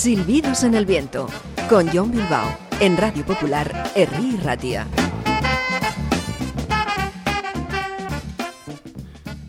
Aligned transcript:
Silbidos 0.00 0.64
en 0.64 0.74
el 0.74 0.86
viento, 0.86 1.28
con 1.68 1.86
John 1.92 2.10
Bilbao, 2.10 2.56
en 2.80 2.96
Radio 2.96 3.22
Popular, 3.26 3.92
Herri 3.94 4.38
Ratia. 4.38 4.86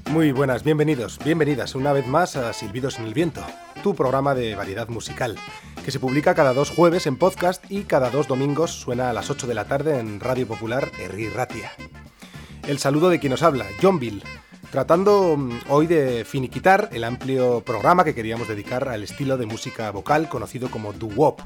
Muy 0.09 0.33
buenas, 0.33 0.63
bienvenidos, 0.63 1.19
bienvenidas 1.23 1.73
una 1.73 1.93
vez 1.93 2.05
más 2.05 2.35
a 2.35 2.51
Silbidos 2.51 2.99
en 2.99 3.05
el 3.05 3.13
viento, 3.13 3.41
tu 3.81 3.95
programa 3.95 4.35
de 4.35 4.53
variedad 4.55 4.89
musical, 4.89 5.37
que 5.83 5.91
se 5.91 5.99
publica 5.99 6.35
cada 6.35 6.53
dos 6.53 6.69
jueves 6.69 7.07
en 7.07 7.17
podcast 7.17 7.63
y 7.69 7.83
cada 7.83 8.09
dos 8.09 8.27
domingos 8.27 8.71
suena 8.71 9.09
a 9.09 9.13
las 9.13 9.29
8 9.29 9.47
de 9.47 9.53
la 9.53 9.65
tarde 9.65 9.99
en 9.99 10.19
Radio 10.19 10.47
Popular 10.47 10.91
Herri 10.99 11.29
Ratia. 11.29 11.71
El 12.67 12.79
saludo 12.79 13.09
de 13.09 13.19
quien 13.19 13.31
nos 13.31 13.43
habla, 13.43 13.65
John 13.81 13.99
Bill 13.99 14.23
tratando 14.71 15.35
mm, 15.37 15.59
hoy 15.67 15.85
de 15.85 16.25
finiquitar 16.25 16.89
el 16.93 17.03
amplio 17.03 17.61
programa 17.61 18.03
que 18.03 18.15
queríamos 18.15 18.47
dedicar 18.47 18.87
al 18.87 19.03
estilo 19.03 19.37
de 19.37 19.45
música 19.45 19.91
vocal 19.91 20.29
conocido 20.29 20.71
como 20.71 20.93
doo-wop. 20.93 21.41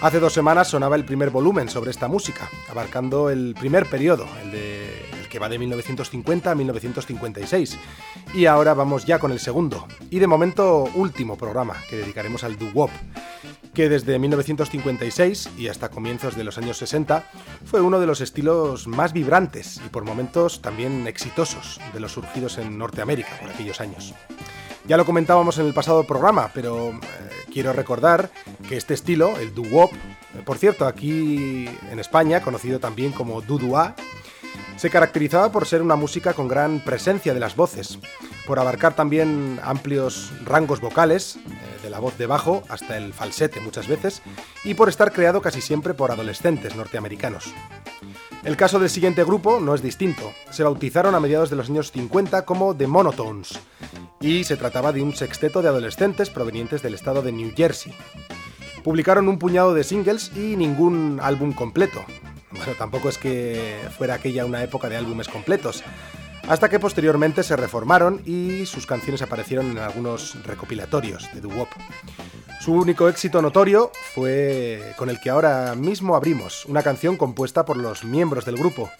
Hace 0.00 0.20
dos 0.20 0.32
semanas 0.32 0.68
sonaba 0.68 0.96
el 0.96 1.04
primer 1.04 1.28
volumen 1.28 1.68
sobre 1.68 1.90
esta 1.90 2.08
música, 2.08 2.48
abarcando 2.70 3.28
el 3.28 3.54
primer 3.58 3.84
periodo, 3.86 4.26
el, 4.42 4.52
de, 4.52 5.09
que 5.30 5.38
va 5.38 5.48
de 5.48 5.58
1950 5.58 6.50
a 6.50 6.54
1956, 6.54 7.78
y 8.34 8.46
ahora 8.46 8.74
vamos 8.74 9.06
ya 9.06 9.18
con 9.18 9.32
el 9.32 9.40
segundo, 9.40 9.86
y 10.10 10.18
de 10.18 10.26
momento 10.26 10.84
último 10.94 11.38
programa 11.38 11.76
que 11.88 11.96
dedicaremos 11.96 12.44
al 12.44 12.58
doo-wop, 12.58 12.90
que 13.72 13.88
desde 13.88 14.18
1956 14.18 15.50
y 15.56 15.68
hasta 15.68 15.88
comienzos 15.88 16.36
de 16.36 16.44
los 16.44 16.58
años 16.58 16.76
60 16.78 17.24
fue 17.64 17.80
uno 17.80 18.00
de 18.00 18.06
los 18.06 18.20
estilos 18.20 18.86
más 18.88 19.12
vibrantes 19.12 19.80
y 19.84 19.88
por 19.88 20.04
momentos 20.04 20.60
también 20.60 21.06
exitosos 21.06 21.80
de 21.92 22.00
los 22.00 22.12
surgidos 22.12 22.58
en 22.58 22.76
Norteamérica 22.76 23.38
por 23.40 23.50
aquellos 23.50 23.80
años. 23.80 24.14
Ya 24.86 24.96
lo 24.96 25.04
comentábamos 25.04 25.58
en 25.58 25.66
el 25.66 25.74
pasado 25.74 26.04
programa, 26.04 26.50
pero 26.52 26.90
eh, 26.90 26.96
quiero 27.52 27.72
recordar 27.72 28.30
que 28.68 28.76
este 28.76 28.94
estilo, 28.94 29.36
el 29.38 29.54
doo-wop, 29.54 29.92
eh, 29.92 30.42
por 30.44 30.58
cierto, 30.58 30.86
aquí 30.86 31.68
en 31.90 31.98
España, 32.00 32.40
conocido 32.42 32.80
también 32.80 33.12
como 33.12 33.40
doo-doo-ah, 33.40 33.94
se 34.76 34.90
caracterizaba 34.90 35.52
por 35.52 35.66
ser 35.66 35.82
una 35.82 35.96
música 35.96 36.32
con 36.32 36.48
gran 36.48 36.80
presencia 36.80 37.34
de 37.34 37.40
las 37.40 37.54
voces, 37.54 37.98
por 38.46 38.58
abarcar 38.58 38.94
también 38.94 39.60
amplios 39.62 40.32
rangos 40.44 40.80
vocales, 40.80 41.36
eh, 41.36 41.82
de 41.82 41.90
la 41.90 42.00
voz 42.00 42.16
de 42.16 42.26
bajo 42.26 42.62
hasta 42.68 42.96
el 42.96 43.12
falsete 43.12 43.60
muchas 43.60 43.88
veces, 43.88 44.22
y 44.64 44.74
por 44.74 44.88
estar 44.88 45.12
creado 45.12 45.42
casi 45.42 45.60
siempre 45.60 45.94
por 45.94 46.10
adolescentes 46.10 46.76
norteamericanos. 46.76 47.52
El 48.42 48.56
caso 48.56 48.78
del 48.78 48.88
siguiente 48.88 49.22
grupo 49.22 49.60
no 49.60 49.74
es 49.74 49.82
distinto. 49.82 50.32
Se 50.50 50.62
bautizaron 50.62 51.14
a 51.14 51.20
mediados 51.20 51.50
de 51.50 51.56
los 51.56 51.68
años 51.68 51.92
50 51.92 52.46
como 52.46 52.74
The 52.74 52.86
Monotones, 52.86 53.58
y 54.18 54.44
se 54.44 54.56
trataba 54.56 54.92
de 54.92 55.02
un 55.02 55.14
sexteto 55.14 55.60
de 55.60 55.68
adolescentes 55.68 56.30
provenientes 56.30 56.82
del 56.82 56.94
estado 56.94 57.20
de 57.20 57.32
New 57.32 57.52
Jersey. 57.54 57.94
Publicaron 58.82 59.28
un 59.28 59.38
puñado 59.38 59.74
de 59.74 59.84
singles 59.84 60.32
y 60.34 60.56
ningún 60.56 61.20
álbum 61.22 61.52
completo, 61.52 62.02
bueno, 62.50 62.74
tampoco 62.78 63.08
es 63.08 63.18
que 63.18 63.78
fuera 63.96 64.14
aquella 64.14 64.44
una 64.44 64.62
época 64.62 64.88
de 64.88 64.96
álbumes 64.96 65.28
completos, 65.28 65.82
hasta 66.48 66.68
que 66.68 66.80
posteriormente 66.80 67.42
se 67.42 67.56
reformaron 67.56 68.22
y 68.24 68.66
sus 68.66 68.86
canciones 68.86 69.22
aparecieron 69.22 69.70
en 69.70 69.78
algunos 69.78 70.42
recopilatorios 70.44 71.32
de 71.32 71.40
doo-wop. 71.40 71.68
Su 72.60 72.72
único 72.72 73.08
éxito 73.08 73.40
notorio 73.40 73.90
fue 74.14 74.92
con 74.96 75.08
el 75.08 75.20
que 75.20 75.30
ahora 75.30 75.74
mismo 75.74 76.16
abrimos, 76.16 76.66
una 76.66 76.82
canción 76.82 77.16
compuesta 77.16 77.64
por 77.64 77.76
los 77.76 78.04
miembros 78.04 78.44
del 78.44 78.56
grupo. 78.56 78.90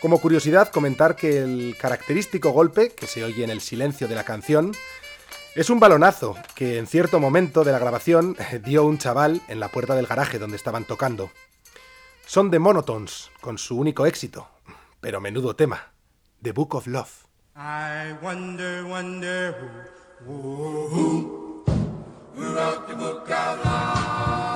Como 0.00 0.20
curiosidad, 0.20 0.68
comentar 0.68 1.16
que 1.16 1.38
el 1.38 1.76
característico 1.80 2.50
golpe 2.50 2.90
que 2.90 3.06
se 3.06 3.24
oye 3.24 3.44
en 3.44 3.50
el 3.50 3.60
silencio 3.60 4.08
de 4.08 4.14
la 4.14 4.24
canción 4.24 4.72
es 5.54 5.70
un 5.70 5.80
balonazo 5.80 6.36
que 6.54 6.78
en 6.78 6.86
cierto 6.86 7.18
momento 7.18 7.64
de 7.64 7.72
la 7.72 7.78
grabación 7.78 8.36
dio 8.64 8.84
un 8.84 8.98
chaval 8.98 9.40
en 9.48 9.60
la 9.60 9.68
puerta 9.68 9.94
del 9.94 10.06
garaje 10.06 10.38
donde 10.38 10.56
estaban 10.56 10.84
tocando. 10.84 11.30
Son 12.28 12.50
de 12.50 12.58
Monotones, 12.58 13.30
con 13.40 13.56
su 13.56 13.78
único 13.78 14.04
éxito, 14.04 14.48
pero 15.00 15.20
menudo 15.20 15.54
tema, 15.54 15.92
The 16.42 16.50
Book 16.50 16.74
of 16.74 16.88
Love. 16.88 17.24
I 17.54 18.14
wonder, 18.20 18.84
wonder 18.84 19.54
who, 20.26 21.62
the 22.34 22.94
book 22.96 23.30
of 23.30 23.64
love. 23.64 24.55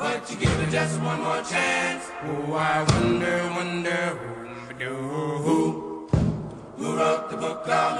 But 0.00 0.30
you 0.30 0.36
give 0.38 0.60
it 0.60 0.70
just 0.70 0.98
one 1.02 1.20
more 1.20 1.42
chance. 1.42 2.10
Oh, 2.24 2.54
I 2.54 2.82
wonder, 2.90 3.36
wonder 3.58 4.02
who, 4.78 4.94
who, 5.44 6.08
who 6.78 6.96
wrote 6.96 7.30
the 7.30 7.36
book 7.36 7.68
of? 7.68 7.90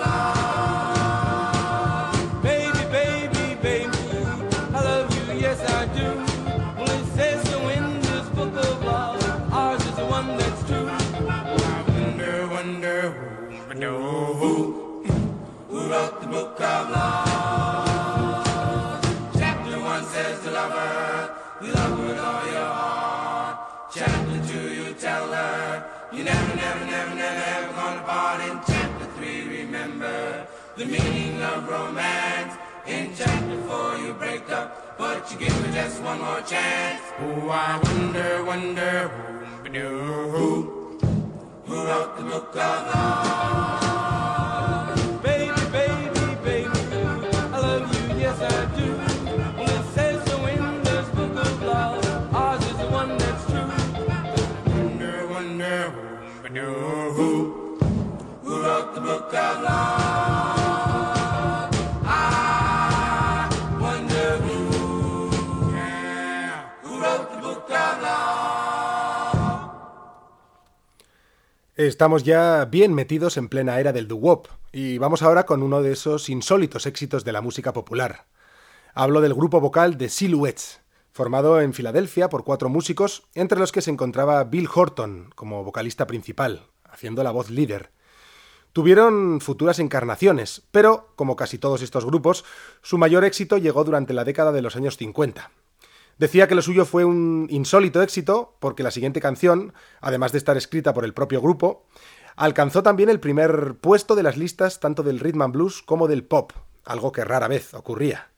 Baby, 2.43 2.85
baby, 2.91 3.55
baby, 3.61 3.93
I 4.77 4.81
love 4.83 5.15
you, 5.15 5.25
yes 5.45 5.61
I 5.79 5.85
do. 5.99 6.09
Well, 6.79 6.91
it 6.91 7.07
says 7.17 7.43
this 7.45 8.29
book 8.31 8.55
of 8.57 8.83
love, 8.83 9.53
ours 9.53 9.85
is 9.85 9.97
the 9.97 10.07
one 10.07 10.39
that's 10.39 10.63
true. 10.69 10.89
I 10.89 12.49
wonder, 12.51 13.11
wonder 13.69 13.91
who, 13.91 14.33
who, 14.41 15.05
who 15.69 15.79
wrote 15.91 16.21
the 16.23 16.27
book 16.29 16.61
of 16.61 16.91
love? 16.91 17.30
The 30.81 30.87
meaning 30.87 31.43
of 31.43 31.69
romance. 31.69 32.57
In 32.87 33.11
chapter 33.15 33.61
four, 33.69 33.99
you 33.99 34.15
break 34.15 34.51
up, 34.51 34.97
but 34.97 35.31
you 35.31 35.37
give 35.39 35.53
her 35.53 35.73
just 35.75 36.03
one 36.03 36.19
more 36.19 36.41
chance. 36.41 37.03
Oh, 37.21 37.51
I 37.51 37.79
wonder, 37.85 38.45
wonder 38.45 39.09
who, 39.71 39.89
who, 40.31 40.99
who 41.67 41.85
wrote 41.85 42.17
the 42.17 42.23
book 42.23 42.57
of 42.57 42.87
love? 42.95 43.80
Estamos 71.87 72.25
ya 72.25 72.67
bien 72.67 72.93
metidos 72.93 73.39
en 73.39 73.49
plena 73.49 73.81
era 73.81 73.95
del 73.95 74.07
doo-wop 74.07 74.49
y 74.71 74.99
vamos 74.99 75.23
ahora 75.23 75.47
con 75.47 75.63
uno 75.63 75.81
de 75.81 75.93
esos 75.93 76.29
insólitos 76.29 76.85
éxitos 76.85 77.25
de 77.25 77.33
la 77.33 77.41
música 77.41 77.73
popular. 77.73 78.27
Hablo 78.93 79.23
del 79.23 79.33
grupo 79.33 79.63
vocal 79.63 79.97
The 79.97 80.11
Silhouettes, 80.11 80.83
formado 81.11 81.59
en 81.63 81.73
Filadelfia 81.73 82.29
por 82.29 82.45
cuatro 82.45 82.69
músicos, 82.69 83.23
entre 83.35 83.59
los 83.59 83.73
que 83.73 83.81
se 83.81 83.91
encontraba 83.91 84.45
Bill 84.45 84.69
Horton 84.71 85.31
como 85.35 85.65
vocalista 85.65 86.07
principal, 86.07 86.67
haciendo 86.85 87.25
la 87.25 87.31
voz 87.31 87.49
líder. 87.49 87.93
Tuvieron 88.75 89.41
futuras 89.41 89.79
encarnaciones, 89.79 90.65
pero, 90.73 91.15
como 91.17 91.35
casi 91.35 91.57
todos 91.57 91.81
estos 91.81 92.05
grupos, 92.05 92.45
su 92.83 92.99
mayor 92.99 93.25
éxito 93.25 93.57
llegó 93.57 93.85
durante 93.85 94.13
la 94.13 94.25
década 94.25 94.53
de 94.53 94.61
los 94.61 94.77
años 94.77 94.99
50. 94.99 95.51
Decía 96.21 96.47
que 96.47 96.55
lo 96.55 96.61
suyo 96.61 96.85
fue 96.85 97.07
un 97.07 97.47
insólito 97.49 98.03
éxito 98.03 98.55
porque 98.61 98.83
la 98.83 98.91
siguiente 98.91 99.23
canción, 99.23 99.73
además 100.03 100.33
de 100.33 100.39
estar 100.39 100.55
escrita 100.59 100.93
por 100.93 101.07
el 101.07 101.15
propio 101.15 101.41
grupo, 101.41 101.87
alcanzó 102.37 102.83
también 102.83 103.09
el 103.09 103.21
primer 103.21 103.77
puesto 103.81 104.15
de 104.15 104.23
las 104.23 104.37
listas 104.37 104.81
tanto 104.81 105.03
del 105.03 105.19
rhythm 105.19 105.41
and 105.41 105.55
blues 105.55 105.81
como 105.81 106.09
del 106.09 106.25
pop, 106.25 106.53
algo 106.85 107.11
que 107.11 107.25
rara 107.25 107.49
vez 107.49 107.73
ocurría. 107.73 108.33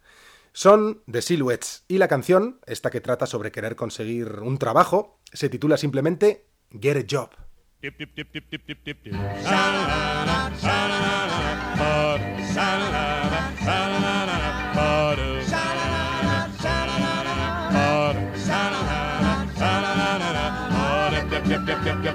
Son 0.53 1.03
The 1.11 1.23
Silhouettes 1.23 1.83
y 1.89 1.99
la 1.99 2.07
canción, 2.07 2.61
esta 2.67 2.89
que 2.89 3.01
trata 3.01 3.27
sobre 3.27 3.51
querer 3.51 3.75
conseguir 3.75 4.29
un 4.43 4.59
trabajo, 4.59 5.19
se 5.33 5.49
titula 5.49 5.77
simplemente 5.77 6.47
Get 6.71 6.97
a 6.97 7.05
Job. 7.11 7.31
Me. 21.85 22.13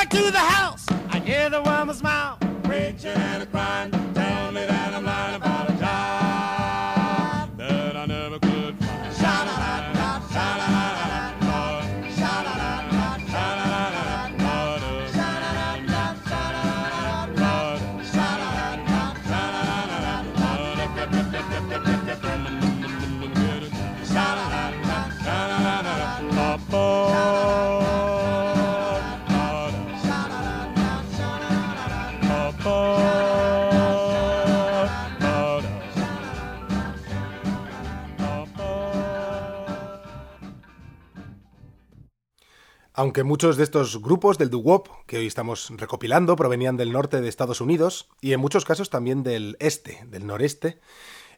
Back 0.00 0.08
to 0.08 0.30
the 0.30 0.38
house. 0.38 0.86
I 1.10 1.18
hear 1.18 1.50
the 1.50 1.60
woman's 1.60 2.02
mouth, 2.02 2.38
preaching 2.62 3.10
and 3.10 3.42
a 3.42 3.46
crying, 3.46 3.90
Aunque 43.00 43.24
muchos 43.24 43.56
de 43.56 43.64
estos 43.64 44.02
grupos 44.02 44.36
del 44.36 44.50
doo-wop 44.50 44.88
que 45.06 45.16
hoy 45.16 45.26
estamos 45.26 45.72
recopilando 45.78 46.36
provenían 46.36 46.76
del 46.76 46.92
norte 46.92 47.22
de 47.22 47.30
Estados 47.30 47.62
Unidos 47.62 48.10
y 48.20 48.34
en 48.34 48.40
muchos 48.40 48.66
casos 48.66 48.90
también 48.90 49.22
del 49.22 49.56
este, 49.58 50.04
del 50.08 50.26
noreste, 50.26 50.80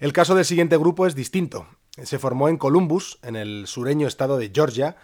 el 0.00 0.12
caso 0.12 0.34
del 0.34 0.44
siguiente 0.44 0.76
grupo 0.76 1.06
es 1.06 1.14
distinto. 1.14 1.68
Se 2.02 2.18
formó 2.18 2.48
en 2.48 2.56
Columbus, 2.56 3.20
en 3.22 3.36
el 3.36 3.68
sureño 3.68 4.08
estado 4.08 4.38
de 4.38 4.50
Georgia, 4.52 4.96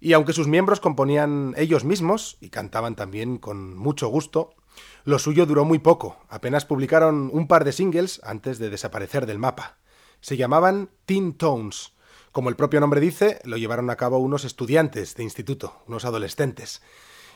y 0.00 0.14
aunque 0.14 0.32
sus 0.32 0.48
miembros 0.48 0.80
componían 0.80 1.52
ellos 1.58 1.84
mismos 1.84 2.38
y 2.40 2.48
cantaban 2.48 2.96
también 2.96 3.36
con 3.36 3.76
mucho 3.76 4.08
gusto, 4.08 4.54
lo 5.04 5.18
suyo 5.18 5.44
duró 5.44 5.66
muy 5.66 5.78
poco. 5.78 6.16
Apenas 6.30 6.64
publicaron 6.64 7.28
un 7.34 7.46
par 7.48 7.66
de 7.66 7.72
singles 7.72 8.22
antes 8.24 8.58
de 8.58 8.70
desaparecer 8.70 9.26
del 9.26 9.38
mapa. 9.38 9.76
Se 10.22 10.38
llamaban 10.38 10.88
Teen 11.04 11.34
Tones. 11.34 11.92
Como 12.38 12.50
el 12.50 12.54
propio 12.54 12.78
nombre 12.78 13.00
dice, 13.00 13.40
lo 13.42 13.56
llevaron 13.56 13.90
a 13.90 13.96
cabo 13.96 14.18
unos 14.18 14.44
estudiantes 14.44 15.16
de 15.16 15.24
instituto, 15.24 15.82
unos 15.88 16.04
adolescentes. 16.04 16.82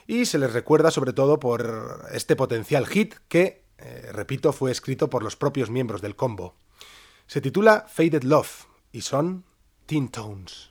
Y 0.07 0.27
se 0.27 0.39
les 0.39 0.53
recuerda 0.53 0.93
sobre 0.93 1.13
todo 1.13 1.41
por 1.41 2.07
este 2.13 2.37
potencial 2.37 2.87
hit 2.87 3.17
que, 3.27 3.65
eh, 3.79 4.11
repito, 4.13 4.53
fue 4.53 4.71
escrito 4.71 5.11
por 5.11 5.25
los 5.25 5.35
propios 5.35 5.71
miembros 5.71 6.03
del 6.03 6.15
combo. 6.15 6.55
Se 7.27 7.41
titula 7.41 7.87
Faded 7.89 8.23
Love 8.23 8.67
y 8.93 9.01
son 9.01 9.45
Teen 9.87 10.09
Tones. 10.09 10.71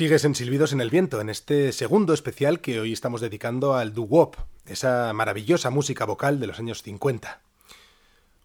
Sigues 0.00 0.24
en 0.24 0.34
Silbidos 0.34 0.72
en 0.72 0.80
el 0.80 0.88
Viento, 0.88 1.20
en 1.20 1.28
este 1.28 1.72
segundo 1.72 2.14
especial 2.14 2.60
que 2.60 2.80
hoy 2.80 2.90
estamos 2.90 3.20
dedicando 3.20 3.74
al 3.74 3.92
doo-wop, 3.92 4.34
esa 4.64 5.12
maravillosa 5.12 5.68
música 5.68 6.06
vocal 6.06 6.40
de 6.40 6.46
los 6.46 6.58
años 6.58 6.82
50. 6.82 7.42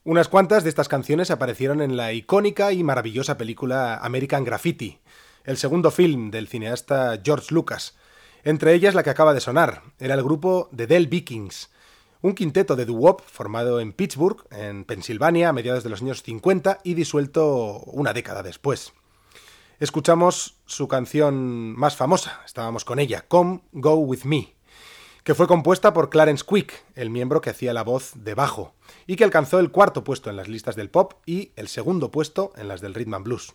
Unas 0.04 0.28
cuantas 0.28 0.66
de 0.66 0.70
estas 0.70 0.90
canciones 0.90 1.32
aparecieron 1.32 1.82
en 1.82 1.96
la 1.96 2.12
icónica 2.12 2.74
y 2.74 2.84
maravillosa 2.84 3.38
película 3.38 3.96
American 3.96 4.44
Graffiti, 4.44 5.00
el 5.46 5.56
segundo 5.56 5.92
film 5.92 6.30
del 6.30 6.50
cineasta 6.50 7.22
George 7.24 7.54
Lucas. 7.54 7.96
Entre 8.44 8.74
ellas 8.74 8.94
la 8.94 9.04
que 9.04 9.12
acaba 9.12 9.34
de 9.34 9.40
sonar, 9.40 9.82
era 9.98 10.16
el 10.16 10.24
grupo 10.24 10.70
The 10.76 10.88
Dell 10.88 11.08
Vikings, 11.08 11.70
un 12.22 12.36
quinteto 12.36 12.76
de 12.76 12.86
doo-wop 12.86 13.22
formado 13.22 13.80
en 13.80 13.94
Pittsburgh, 13.94 14.46
en 14.52 14.84
Pensilvania, 14.84 15.48
a 15.48 15.54
mediados 15.54 15.86
de 15.86 15.90
los 15.90 16.02
años 16.02 16.22
50 16.22 16.82
y 16.84 16.96
disuelto 16.96 17.78
una 17.86 18.12
década 18.12 18.44
después. 18.44 18.92
Escuchamos 19.78 20.56
su 20.66 20.88
canción 20.88 21.76
más 21.76 21.98
famosa, 21.98 22.42
estábamos 22.46 22.86
con 22.86 22.98
ella, 22.98 23.26
Come 23.28 23.60
Go 23.74 23.96
With 23.96 24.24
Me, 24.24 24.56
que 25.26 25.36
fue 25.36 25.48
compuesta 25.48 25.92
por 25.92 26.10
Clarence 26.10 26.46
Quick, 26.48 26.86
el 26.96 27.10
miembro 27.10 27.42
que 27.42 27.50
hacía 27.50 27.74
la 27.74 27.84
voz 27.84 28.14
de 28.16 28.36
bajo, 28.36 28.74
y 29.06 29.18
que 29.18 29.26
alcanzó 29.26 29.60
el 29.60 29.72
cuarto 29.72 30.06
puesto 30.06 30.30
en 30.30 30.38
las 30.38 30.48
listas 30.48 30.78
del 30.78 30.90
pop 30.90 31.16
y 31.26 31.52
el 31.58 31.68
segundo 31.68 32.10
puesto 32.10 32.54
en 32.56 32.70
las 32.70 32.80
del 32.80 32.94
rhythm 32.94 33.16
and 33.16 33.26
blues. 33.26 33.54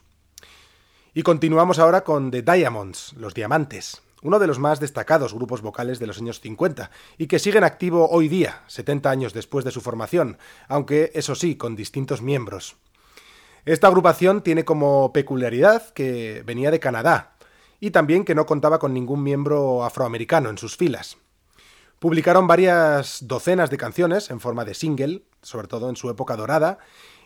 Y 1.15 1.23
continuamos 1.23 1.79
ahora 1.79 2.05
con 2.05 2.31
The 2.31 2.43
Diamonds, 2.43 3.15
los 3.15 3.33
Diamantes, 3.33 4.03
uno 4.21 4.39
de 4.39 4.47
los 4.47 4.59
más 4.59 4.79
destacados 4.79 5.33
grupos 5.33 5.63
vocales 5.63 6.01
de 6.01 6.07
los 6.07 6.19
años 6.19 6.41
50 6.41 6.91
y 7.17 7.29
que 7.29 7.39
siguen 7.39 7.65
activo 7.65 8.11
hoy 8.11 8.29
día, 8.29 8.63
70 8.67 9.09
años 9.11 9.33
después 9.33 9.65
de 9.65 9.71
su 9.71 9.81
formación, 9.81 10.37
aunque 10.69 11.13
eso 11.15 11.35
sí, 11.35 11.57
con 11.57 11.77
distintos 11.77 12.21
miembros. 12.21 12.77
Esta 13.65 13.89
agrupación 13.89 14.43
tiene 14.43 14.65
como 14.65 15.13
peculiaridad 15.13 15.91
que 15.91 16.43
venía 16.47 16.71
de 16.71 16.81
Canadá 16.81 17.37
y 17.79 17.91
también 17.91 18.25
que 18.25 18.35
no 18.35 18.47
contaba 18.47 18.79
con 18.79 18.95
ningún 18.95 19.23
miembro 19.23 19.85
afroamericano 19.85 20.51
en 20.51 20.59
sus 20.59 20.77
filas. 20.77 21.17
Publicaron 21.99 22.47
varias 22.47 23.27
docenas 23.27 23.69
de 23.69 23.77
canciones 23.77 24.31
en 24.31 24.41
forma 24.41 24.65
de 24.65 24.75
single, 24.75 25.23
sobre 25.43 25.69
todo 25.69 25.91
en 25.91 25.97
su 25.97 26.09
época 26.09 26.37
dorada, 26.37 26.79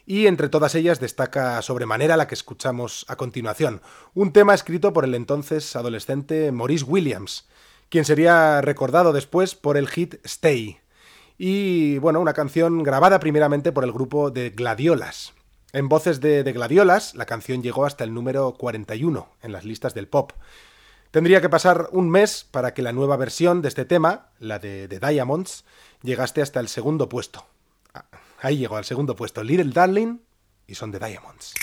y 0.06 0.26
entre 0.26 0.48
todas 0.48 0.74
ellas 0.74 1.00
destaca 1.00 1.62
sobremanera 1.62 2.16
la 2.16 2.26
que 2.26 2.34
escuchamos 2.34 3.06
a 3.08 3.16
continuación, 3.16 3.82
un 4.14 4.32
tema 4.32 4.52
escrito 4.52 4.92
por 4.92 5.04
el 5.04 5.14
entonces 5.14 5.76
adolescente 5.76 6.50
Maurice 6.52 6.84
Williams, 6.84 7.48
quien 7.88 8.04
sería 8.04 8.60
recordado 8.60 9.12
después 9.12 9.54
por 9.54 9.76
el 9.76 9.88
hit 9.88 10.16
Stay, 10.24 10.78
y 11.38 11.98
bueno, 11.98 12.20
una 12.20 12.32
canción 12.32 12.82
grabada 12.82 13.18
primeramente 13.18 13.72
por 13.72 13.84
el 13.84 13.92
grupo 13.92 14.30
de 14.30 14.50
Gladiolas. 14.50 15.34
En 15.74 15.88
voces 15.88 16.20
de, 16.20 16.44
de 16.44 16.52
Gladiolas, 16.52 17.16
la 17.16 17.26
canción 17.26 17.60
llegó 17.60 17.84
hasta 17.84 18.04
el 18.04 18.14
número 18.14 18.54
41 18.54 19.28
en 19.42 19.50
las 19.50 19.64
listas 19.64 19.92
del 19.92 20.06
pop. 20.06 20.30
Tendría 21.10 21.40
que 21.40 21.48
pasar 21.48 21.88
un 21.90 22.08
mes 22.10 22.46
para 22.48 22.74
que 22.74 22.80
la 22.80 22.92
nueva 22.92 23.16
versión 23.16 23.60
de 23.60 23.66
este 23.66 23.84
tema, 23.84 24.28
la 24.38 24.60
de, 24.60 24.86
The 24.86 25.00
Diamonds, 25.00 25.64
llegase 26.00 26.42
hasta 26.42 26.60
el 26.60 26.68
segundo 26.68 27.08
puesto. 27.08 27.44
Ah, 27.92 28.04
Ahí 28.40 28.58
llegó 28.58 28.76
al 28.76 28.84
segundo 28.84 29.16
puesto 29.16 29.42
Little 29.42 29.72
Darling 29.72 30.18
y 30.68 30.76
son 30.76 30.92
The 30.92 31.00
Diamonds. 31.00 31.54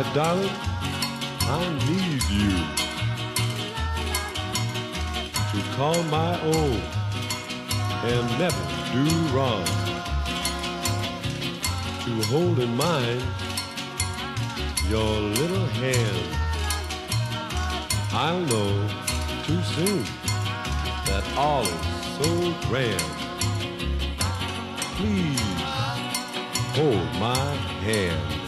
My 0.00 0.14
darling, 0.14 0.48
I 1.40 1.60
need 1.86 2.22
you 2.32 2.52
to 5.50 5.58
call 5.76 6.02
my 6.04 6.40
own 6.40 6.80
and 8.08 8.38
never 8.38 8.64
do 8.94 9.04
wrong. 9.36 9.64
To 12.04 12.12
hold 12.28 12.60
in 12.60 12.74
mind 12.78 13.22
your 14.88 15.20
little 15.38 15.66
hand. 15.66 16.28
I'll 18.12 18.40
know 18.40 18.88
too 19.44 19.62
soon 19.74 20.04
that 21.08 21.24
all 21.36 21.64
is 21.64 21.78
so 22.16 22.54
grand. 22.70 23.02
Please 24.96 25.40
hold 26.74 27.20
my 27.20 27.54
hand. 27.84 28.39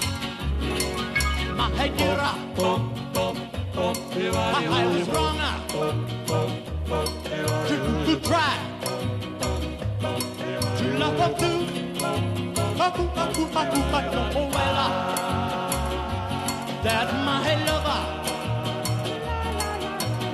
I 1.79 1.89
did 1.89 2.19
I 4.75 4.87
was 4.87 5.09
wrong. 5.09 5.39
To 8.07 8.15
try 8.21 8.55
to 10.79 10.85
love 10.99 11.21
a 11.21 11.29
blue. 11.39 11.67
That 16.83 17.09
my 17.25 17.55
lover 17.65 18.01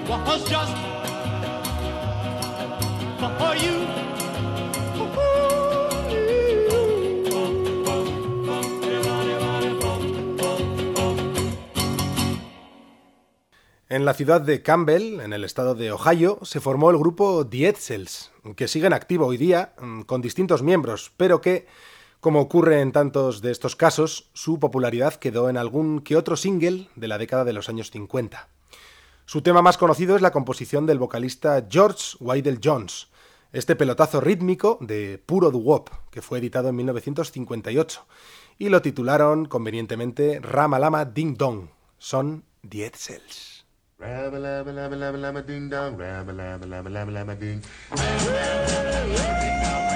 was 0.09 0.42
just 0.48 0.88
En 13.98 14.04
la 14.04 14.14
ciudad 14.14 14.40
de 14.40 14.62
Campbell, 14.62 15.18
en 15.18 15.32
el 15.32 15.42
estado 15.42 15.74
de 15.74 15.90
Ohio, 15.90 16.38
se 16.42 16.61
formó 16.61 16.90
el 16.90 16.98
grupo 16.98 17.44
The 17.44 17.66
Edsels, 17.66 18.30
que 18.54 18.68
sigue 18.68 18.87
en 18.87 18.92
activo 18.92 19.26
hoy 19.26 19.37
día, 19.37 19.74
mm, 19.80 20.02
con 20.02 20.22
distintos 20.22 20.62
miembros, 20.62 21.11
pero 21.16 21.40
que, 21.40 21.66
como 22.20 22.40
ocurre 22.40 22.80
en 22.80 22.92
tantos 22.92 23.42
de 23.42 23.50
estos 23.50 23.74
casos, 23.74 24.30
su 24.34 24.61
popularidad 24.61 25.14
quedó 25.14 25.50
en 25.50 25.56
algún 25.56 26.00
que 26.00 26.14
otro 26.14 26.37
single 26.37 26.87
de 26.94 27.08
la 27.08 27.18
década 27.18 27.44
de 27.44 27.52
los 27.52 27.68
años 27.68 27.90
50. 27.90 28.48
Su 29.26 29.42
tema 29.42 29.62
más 29.62 29.76
conocido 29.76 30.14
es 30.14 30.22
la 30.22 30.30
composición 30.30 30.87
del 30.87 31.00
vocalista 31.00 31.66
George 31.68 32.16
Wydell 32.20 32.61
Jones, 32.62 33.08
este 33.52 33.74
pelotazo 33.74 34.20
rítmico 34.20 34.78
de 34.80 35.20
puro 35.26 35.50
doo-wop, 35.50 35.90
que 36.12 36.22
fue 36.22 36.38
editado 36.38 36.68
en 36.68 36.76
1958, 36.76 38.06
y 38.58 38.68
lo 38.68 38.80
titularon 38.80 39.46
convenientemente 39.46 40.38
Ramalama 40.38 41.04
Ding 41.04 41.37
Dong. 41.37 41.70
Son 41.98 42.44
The. 42.62 42.92
Rabba 44.00 44.38
labba 44.38 44.70
labba 44.70 44.96
labba 44.96 45.18
labba 45.18 45.42
ding 45.44 45.68
dong, 45.68 45.96
rabba 45.98 46.32
labba 46.32 46.66
labba 46.70 46.88
labba 46.88 47.11
labba 47.11 47.34
ding. 47.34 47.61
Bom, 47.90 49.88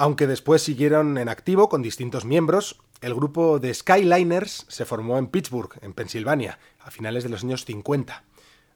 Aunque 0.00 0.26
después 0.26 0.62
siguieron 0.62 1.18
en 1.18 1.28
activo 1.28 1.68
con 1.68 1.82
distintos 1.82 2.24
miembros, 2.24 2.80
el 3.02 3.14
grupo 3.14 3.58
de 3.58 3.74
Skyliners 3.74 4.64
se 4.66 4.86
formó 4.86 5.18
en 5.18 5.26
Pittsburgh, 5.26 5.78
en 5.82 5.92
Pensilvania, 5.92 6.58
a 6.78 6.90
finales 6.90 7.22
de 7.22 7.28
los 7.28 7.44
años 7.44 7.66
50. 7.66 8.24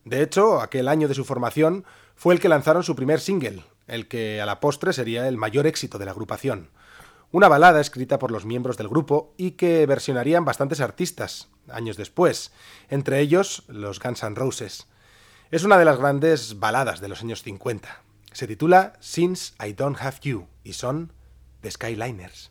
De 0.04 0.20
hecho, 0.20 0.60
aquel 0.60 0.86
año 0.86 1.08
de 1.08 1.14
su 1.14 1.24
formación 1.24 1.86
fue 2.14 2.34
el 2.34 2.40
que 2.40 2.50
lanzaron 2.50 2.82
su 2.82 2.94
primer 2.94 3.20
single, 3.20 3.64
el 3.86 4.06
que 4.06 4.42
a 4.42 4.44
la 4.44 4.60
postre 4.60 4.92
sería 4.92 5.26
el 5.26 5.38
mayor 5.38 5.66
éxito 5.66 5.96
de 5.96 6.04
la 6.04 6.10
agrupación. 6.10 6.68
Una 7.32 7.48
balada 7.48 7.80
escrita 7.80 8.18
por 8.18 8.30
los 8.30 8.44
miembros 8.44 8.76
del 8.76 8.90
grupo 8.90 9.32
y 9.38 9.52
que 9.52 9.86
versionarían 9.86 10.44
bastantes 10.44 10.82
artistas, 10.82 11.48
años 11.70 11.96
después, 11.96 12.52
entre 12.90 13.20
ellos 13.20 13.64
los 13.68 13.98
Guns 13.98 14.22
N' 14.24 14.34
Roses. 14.34 14.88
Es 15.50 15.64
una 15.64 15.78
de 15.78 15.86
las 15.86 15.96
grandes 15.96 16.58
baladas 16.58 17.00
de 17.00 17.08
los 17.08 17.22
años 17.22 17.42
50. 17.42 18.03
Se 18.34 18.48
titula 18.48 18.94
Since 18.98 19.54
I 19.64 19.74
Don't 19.74 19.96
Have 20.00 20.16
You 20.24 20.48
y 20.64 20.72
son 20.72 21.12
The 21.60 21.70
Skyliners. 21.70 22.50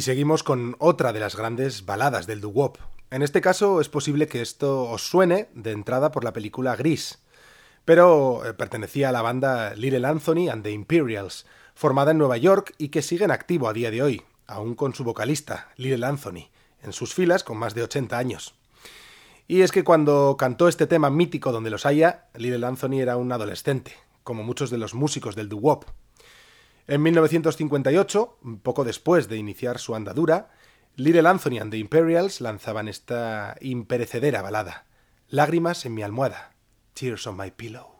Y 0.00 0.02
seguimos 0.02 0.42
con 0.42 0.76
otra 0.78 1.12
de 1.12 1.20
las 1.20 1.36
grandes 1.36 1.84
baladas 1.84 2.26
del 2.26 2.40
doo-wop. 2.40 2.78
En 3.10 3.20
este 3.20 3.42
caso 3.42 3.82
es 3.82 3.90
posible 3.90 4.28
que 4.28 4.40
esto 4.40 4.84
os 4.84 5.02
suene 5.02 5.50
de 5.52 5.72
entrada 5.72 6.10
por 6.10 6.24
la 6.24 6.32
película 6.32 6.74
Gris, 6.74 7.18
pero 7.84 8.46
eh, 8.46 8.54
pertenecía 8.54 9.10
a 9.10 9.12
la 9.12 9.20
banda 9.20 9.74
Little 9.74 10.06
Anthony 10.06 10.48
and 10.50 10.62
the 10.62 10.70
Imperials, 10.70 11.44
formada 11.74 12.12
en 12.12 12.16
Nueva 12.16 12.38
York 12.38 12.72
y 12.78 12.88
que 12.88 13.02
sigue 13.02 13.26
en 13.26 13.30
activo 13.30 13.68
a 13.68 13.74
día 13.74 13.90
de 13.90 14.02
hoy, 14.02 14.22
aún 14.46 14.74
con 14.74 14.94
su 14.94 15.04
vocalista, 15.04 15.68
Little 15.76 16.06
Anthony, 16.06 16.48
en 16.82 16.94
sus 16.94 17.12
filas 17.12 17.44
con 17.44 17.58
más 17.58 17.74
de 17.74 17.82
80 17.82 18.16
años. 18.16 18.54
Y 19.48 19.60
es 19.60 19.70
que 19.70 19.84
cuando 19.84 20.38
cantó 20.38 20.66
este 20.68 20.86
tema 20.86 21.10
mítico 21.10 21.52
donde 21.52 21.68
los 21.68 21.84
haya, 21.84 22.30
Little 22.36 22.64
Anthony 22.64 23.00
era 23.00 23.18
un 23.18 23.32
adolescente, 23.32 23.92
como 24.24 24.44
muchos 24.44 24.70
de 24.70 24.78
los 24.78 24.94
músicos 24.94 25.36
del 25.36 25.50
doo-wop. 25.50 25.84
En 26.90 27.02
1958, 27.02 28.38
poco 28.64 28.82
después 28.82 29.28
de 29.28 29.36
iniciar 29.36 29.78
su 29.78 29.94
andadura, 29.94 30.50
Little 30.96 31.28
Anthony 31.28 31.60
and 31.60 31.70
the 31.70 31.78
Imperials 31.78 32.40
lanzaban 32.40 32.88
esta 32.88 33.54
imperecedera 33.60 34.42
balada, 34.42 34.86
Lágrimas 35.28 35.86
en 35.86 35.94
mi 35.94 36.02
almohada, 36.02 36.56
Tears 36.94 37.28
on 37.28 37.36
my 37.36 37.52
pillow. 37.52 37.99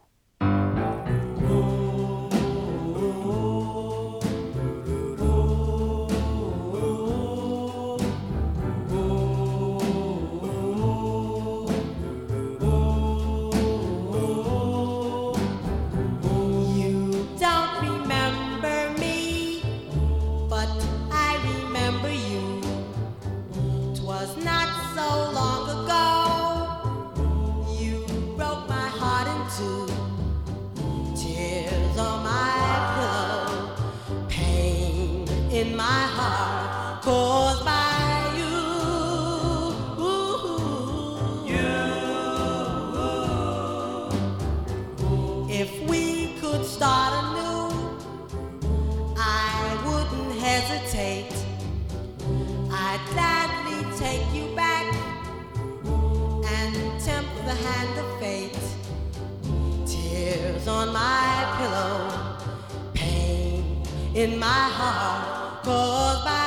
In 64.21 64.39
my 64.39 64.47
heart. 64.47 65.65
Caused 65.65 66.25
by 66.25 66.40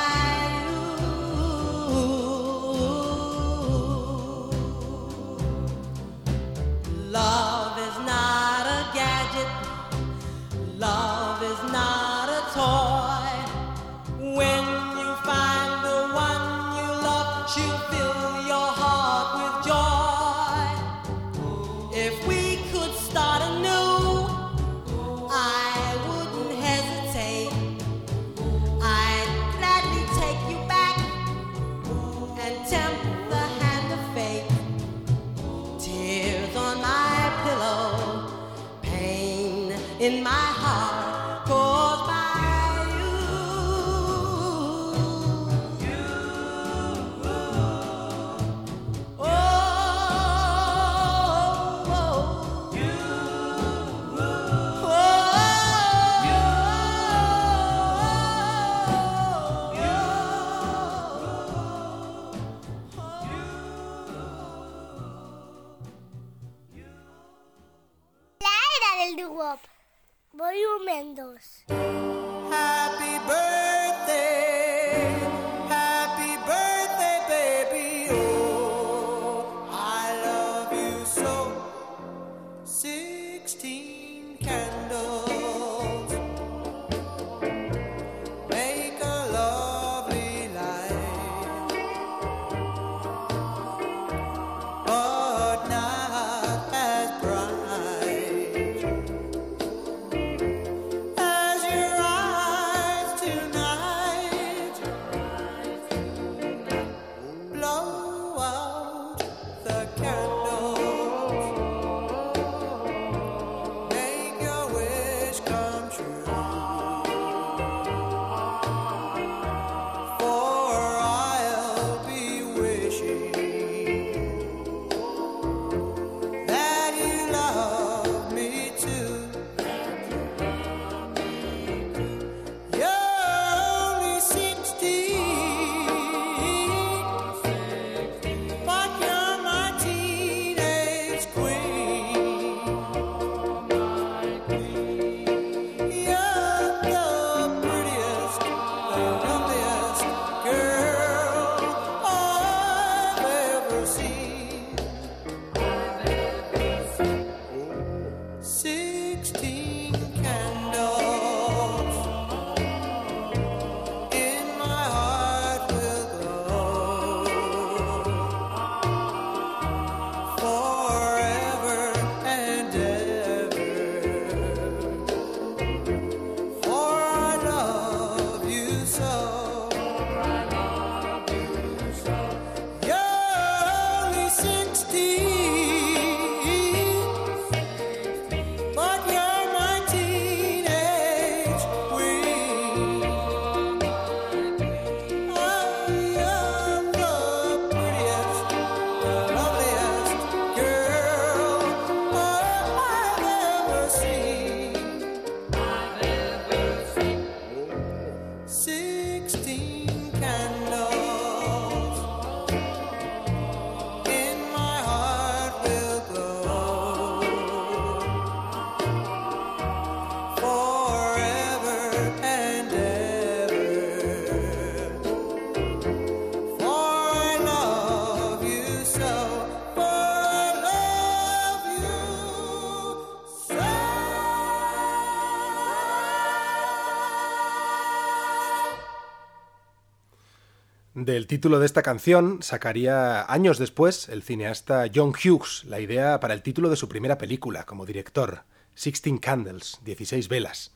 Del 241.04 241.26
título 241.26 241.58
de 241.58 241.66
esta 241.66 241.82
canción 241.82 242.42
sacaría 242.42 243.30
años 243.30 243.58
después 243.58 244.08
el 244.08 244.22
cineasta 244.22 244.86
John 244.92 245.10
Hughes 245.12 245.64
la 245.64 245.78
idea 245.78 246.18
para 246.18 246.32
el 246.32 246.40
título 246.40 246.70
de 246.70 246.76
su 246.76 246.88
primera 246.88 247.18
película 247.18 247.66
como 247.66 247.84
director, 247.84 248.44
Sixteen 248.74 249.18
Candles, 249.18 249.80
16 249.84 250.28
velas. 250.28 250.72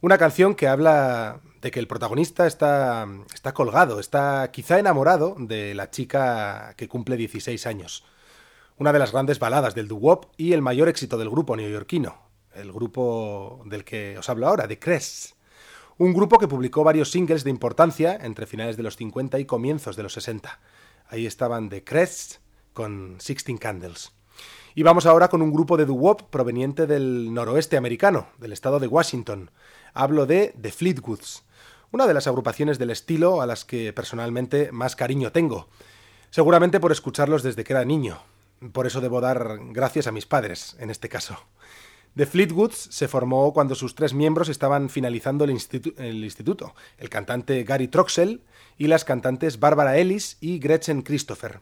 Una 0.00 0.18
canción 0.18 0.54
que 0.54 0.68
habla 0.68 1.40
de 1.62 1.72
que 1.72 1.80
el 1.80 1.88
protagonista 1.88 2.46
está, 2.46 3.08
está 3.34 3.54
colgado, 3.54 3.98
está 3.98 4.52
quizá 4.52 4.78
enamorado 4.78 5.34
de 5.36 5.74
la 5.74 5.90
chica 5.90 6.74
que 6.76 6.86
cumple 6.86 7.16
16 7.16 7.66
años. 7.66 8.04
Una 8.76 8.92
de 8.92 9.00
las 9.00 9.10
grandes 9.10 9.40
baladas 9.40 9.74
del 9.74 9.88
doo-wop 9.88 10.26
y 10.36 10.52
el 10.52 10.62
mayor 10.62 10.86
éxito 10.88 11.18
del 11.18 11.28
grupo 11.28 11.56
neoyorquino, 11.56 12.14
el 12.54 12.70
grupo 12.70 13.64
del 13.66 13.82
que 13.82 14.16
os 14.16 14.28
hablo 14.28 14.46
ahora, 14.46 14.68
The 14.68 14.78
Crest. 14.78 15.35
Un 15.98 16.12
grupo 16.12 16.38
que 16.38 16.46
publicó 16.46 16.84
varios 16.84 17.10
singles 17.10 17.42
de 17.42 17.48
importancia 17.48 18.18
entre 18.20 18.46
finales 18.46 18.76
de 18.76 18.82
los 18.82 18.96
50 18.96 19.38
y 19.38 19.46
comienzos 19.46 19.96
de 19.96 20.02
los 20.02 20.12
60. 20.12 20.60
Ahí 21.08 21.24
estaban 21.24 21.70
The 21.70 21.84
Crest 21.84 22.36
con 22.74 23.16
Sixteen 23.18 23.56
Candles. 23.56 24.12
Y 24.74 24.82
vamos 24.82 25.06
ahora 25.06 25.28
con 25.28 25.40
un 25.40 25.54
grupo 25.54 25.78
de 25.78 25.86
doo-wop 25.86 26.24
proveniente 26.28 26.86
del 26.86 27.32
noroeste 27.32 27.78
americano, 27.78 28.28
del 28.36 28.52
estado 28.52 28.78
de 28.78 28.88
Washington. 28.88 29.50
Hablo 29.94 30.26
de 30.26 30.54
The 30.60 30.70
Fleetwoods, 30.70 31.44
una 31.92 32.06
de 32.06 32.12
las 32.12 32.26
agrupaciones 32.26 32.78
del 32.78 32.90
estilo 32.90 33.40
a 33.40 33.46
las 33.46 33.64
que 33.64 33.94
personalmente 33.94 34.70
más 34.72 34.96
cariño 34.96 35.32
tengo. 35.32 35.66
Seguramente 36.28 36.78
por 36.78 36.92
escucharlos 36.92 37.42
desde 37.42 37.64
que 37.64 37.72
era 37.72 37.86
niño. 37.86 38.18
Por 38.74 38.86
eso 38.86 39.00
debo 39.00 39.22
dar 39.22 39.60
gracias 39.70 40.06
a 40.06 40.12
mis 40.12 40.26
padres, 40.26 40.76
en 40.78 40.90
este 40.90 41.08
caso. 41.08 41.38
The 42.16 42.24
Fleetwoods 42.24 42.88
se 42.90 43.08
formó 43.08 43.52
cuando 43.52 43.74
sus 43.74 43.94
tres 43.94 44.14
miembros 44.14 44.48
estaban 44.48 44.88
finalizando 44.88 45.44
el, 45.44 45.50
institu- 45.50 45.92
el 45.98 46.24
instituto, 46.24 46.74
el 46.96 47.10
cantante 47.10 47.62
Gary 47.62 47.88
Troxell 47.88 48.40
y 48.78 48.86
las 48.86 49.04
cantantes 49.04 49.60
Barbara 49.60 49.98
Ellis 49.98 50.38
y 50.40 50.58
Gretchen 50.58 51.02
Christopher. 51.02 51.60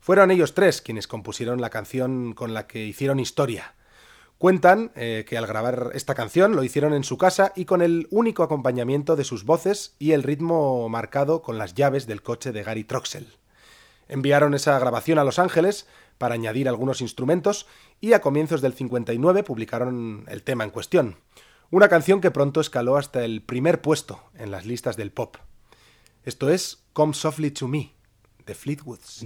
Fueron 0.00 0.30
ellos 0.30 0.54
tres 0.54 0.82
quienes 0.82 1.08
compusieron 1.08 1.60
la 1.60 1.70
canción 1.70 2.32
con 2.32 2.54
la 2.54 2.68
que 2.68 2.86
hicieron 2.86 3.18
historia. 3.18 3.74
Cuentan 4.38 4.92
eh, 4.94 5.24
que 5.28 5.36
al 5.36 5.46
grabar 5.46 5.90
esta 5.94 6.14
canción 6.14 6.54
lo 6.54 6.62
hicieron 6.64 6.94
en 6.94 7.04
su 7.04 7.18
casa 7.18 7.52
y 7.54 7.64
con 7.64 7.82
el 7.82 8.06
único 8.10 8.44
acompañamiento 8.44 9.16
de 9.16 9.24
sus 9.24 9.44
voces 9.44 9.94
y 9.98 10.12
el 10.12 10.22
ritmo 10.22 10.88
marcado 10.88 11.42
con 11.42 11.58
las 11.58 11.74
llaves 11.74 12.06
del 12.06 12.22
coche 12.22 12.52
de 12.52 12.62
Gary 12.62 12.84
Troxell. 12.84 13.36
Enviaron 14.08 14.54
esa 14.54 14.78
grabación 14.78 15.18
a 15.18 15.24
Los 15.24 15.38
Ángeles 15.38 15.86
para 16.22 16.36
añadir 16.36 16.68
algunos 16.68 17.00
instrumentos 17.00 17.66
y 18.00 18.12
a 18.12 18.20
comienzos 18.20 18.60
del 18.60 18.74
59 18.74 19.42
publicaron 19.42 20.24
el 20.28 20.44
tema 20.44 20.62
en 20.62 20.70
cuestión, 20.70 21.16
una 21.72 21.88
canción 21.88 22.20
que 22.20 22.30
pronto 22.30 22.60
escaló 22.60 22.96
hasta 22.96 23.24
el 23.24 23.42
primer 23.42 23.82
puesto 23.82 24.20
en 24.36 24.52
las 24.52 24.64
listas 24.64 24.96
del 24.96 25.10
pop. 25.10 25.38
Esto 26.22 26.48
es 26.48 26.84
Come 26.92 27.12
Softly 27.12 27.50
to 27.50 27.66
Me, 27.66 27.90
de 28.46 28.54
Fleetwoods. 28.54 29.24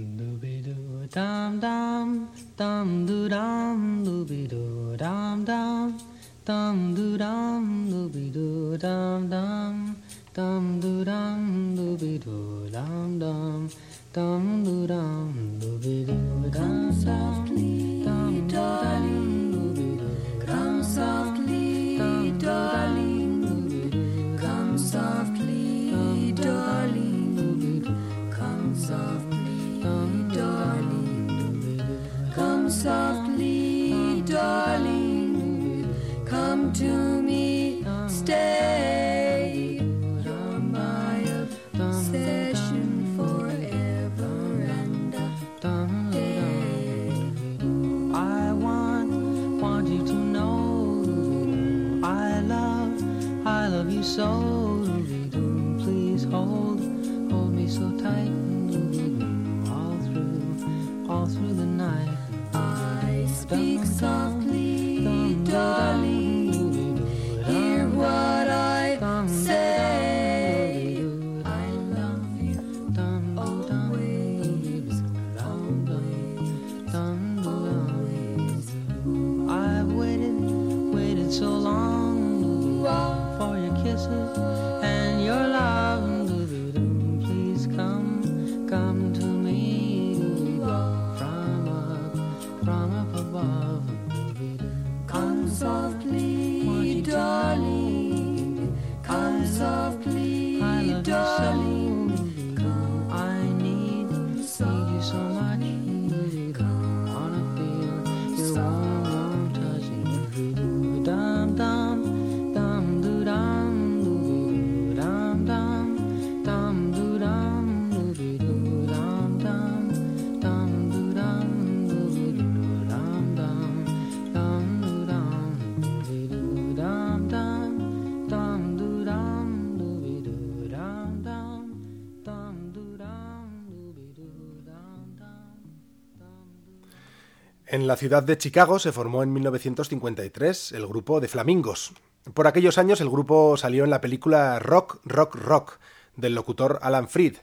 En 137.77 137.85
la 137.85 137.95
ciudad 137.95 138.23
de 138.23 138.39
Chicago 138.39 138.79
se 138.79 138.91
formó 138.91 139.21
en 139.21 139.31
1953 139.31 140.71
el 140.71 140.87
grupo 140.87 141.19
de 141.19 141.27
Flamingos. 141.27 141.93
Por 142.33 142.47
aquellos 142.47 142.79
años 142.79 143.01
el 143.01 143.09
grupo 143.11 143.55
salió 143.55 143.83
en 143.83 143.91
la 143.91 144.01
película 144.01 144.57
Rock, 144.57 144.99
Rock, 145.05 145.35
Rock 145.35 145.77
del 146.15 146.33
locutor 146.33 146.79
Alan 146.81 147.07
Freed, 147.07 147.35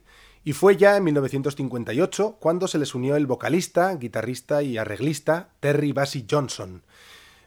y 0.43 0.53
fue 0.53 0.77
ya 0.77 0.97
en 0.97 1.05
1958 1.05 2.39
cuando 2.41 2.67
se 2.67 2.79
les 2.79 2.97
unió 2.97 3.15
el 3.15 3.29
vocalista, 3.29 3.95
guitarrista 3.95 4.65
y 4.65 4.77
arreglista 4.77 5.51
Terry 5.61 5.93
Bassey 5.93 6.27
Johnson, 6.29 6.83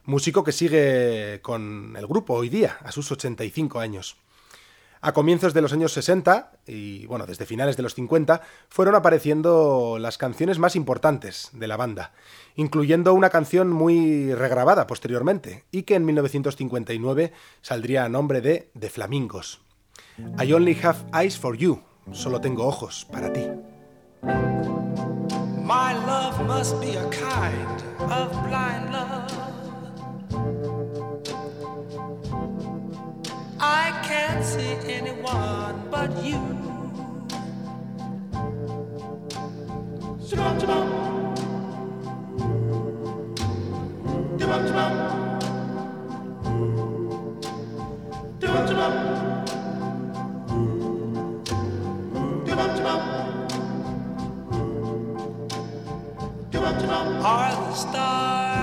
músico 0.06 0.45
que 0.45 0.54
sigue 0.54 1.41
con 1.41 1.93
el 1.97 2.08
grupo 2.08 2.36
hoy 2.36 2.47
día, 2.47 2.78
a 2.86 2.93
sus 2.93 3.12
85 3.12 3.82
años. 3.82 4.15
A 5.01 5.13
comienzos 5.13 5.53
de 5.53 5.62
los 5.62 5.73
años 5.73 5.93
60 5.93 6.51
y 6.65 7.05
bueno, 7.05 7.25
desde 7.25 7.45
finales 7.45 7.77
de 7.77 7.83
los 7.83 7.93
50 7.93 8.41
fueron 8.69 8.95
apareciendo 8.95 9.97
las 9.99 10.17
canciones 10.17 10.60
más 10.60 10.75
importantes 10.75 11.49
de 11.53 11.67
la 11.67 11.77
banda, 11.77 12.13
incluyendo 12.55 13.13
una 13.13 13.29
canción 13.29 13.71
muy 13.71 14.33
regrabada 14.33 14.88
posteriormente 14.88 15.65
y 15.71 15.83
que 15.83 15.95
en 15.95 16.05
1959 16.05 17.33
saldría 17.62 18.05
a 18.05 18.10
nombre 18.10 18.41
de 18.41 18.71
The 18.77 18.89
Flamingos. 18.89 19.62
I 20.39 20.51
only 20.53 20.77
have 20.83 20.97
eyes 21.13 21.38
for 21.38 21.55
you, 21.55 21.83
solo 22.12 22.41
tengo 22.41 22.65
ojos 22.65 23.05
para 23.12 23.31
ti. 23.31 23.47
My 25.63 25.93
love 26.05 26.39
must 26.47 26.79
be 26.79 26.95
a 26.95 27.10
kind 27.10 27.83
of 28.10 28.31
blind 28.47 28.91
love. 28.91 29.46
fancy 34.18 34.70
anyone 34.97 35.76
but 35.91 36.11
you. 36.24 36.41
Are 57.30 57.51
the 57.51 57.74
stars? 57.74 58.57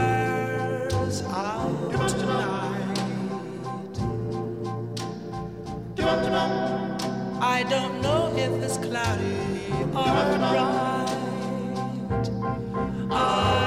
I 6.07 7.65
don't 7.71 8.03
know 8.03 8.33
if 8.37 8.63
it's 8.63 8.77
cloudy 8.77 9.37
or 9.95 10.05
bright. 10.39 11.09
I 13.11 13.64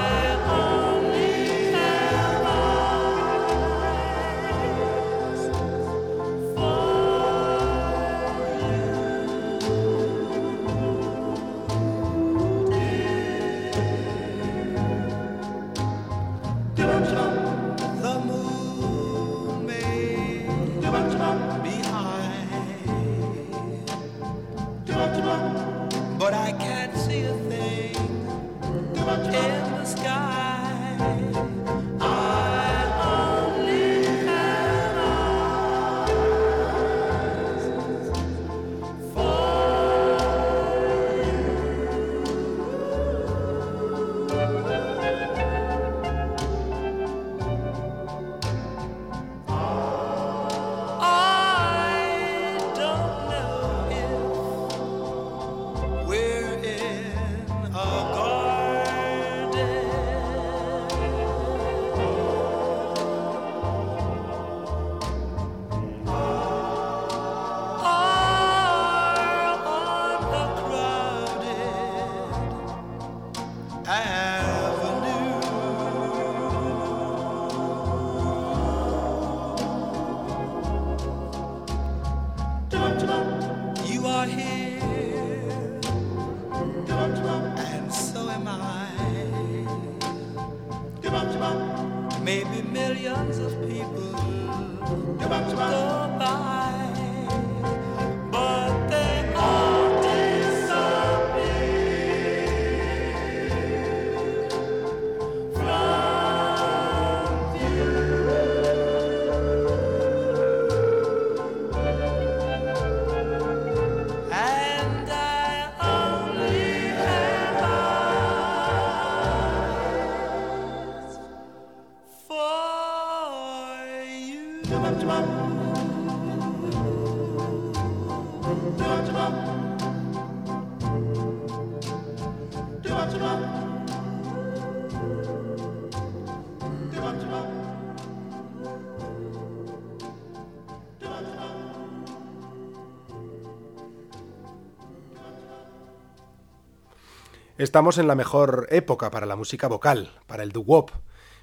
Estamos 147.58 147.98
en 147.98 148.06
la 148.06 148.14
mejor 148.14 148.68
época 148.70 149.10
para 149.10 149.26
la 149.26 149.34
música 149.34 149.66
vocal, 149.66 150.12
para 150.28 150.44
el 150.44 150.52
doo-wop, 150.52 150.92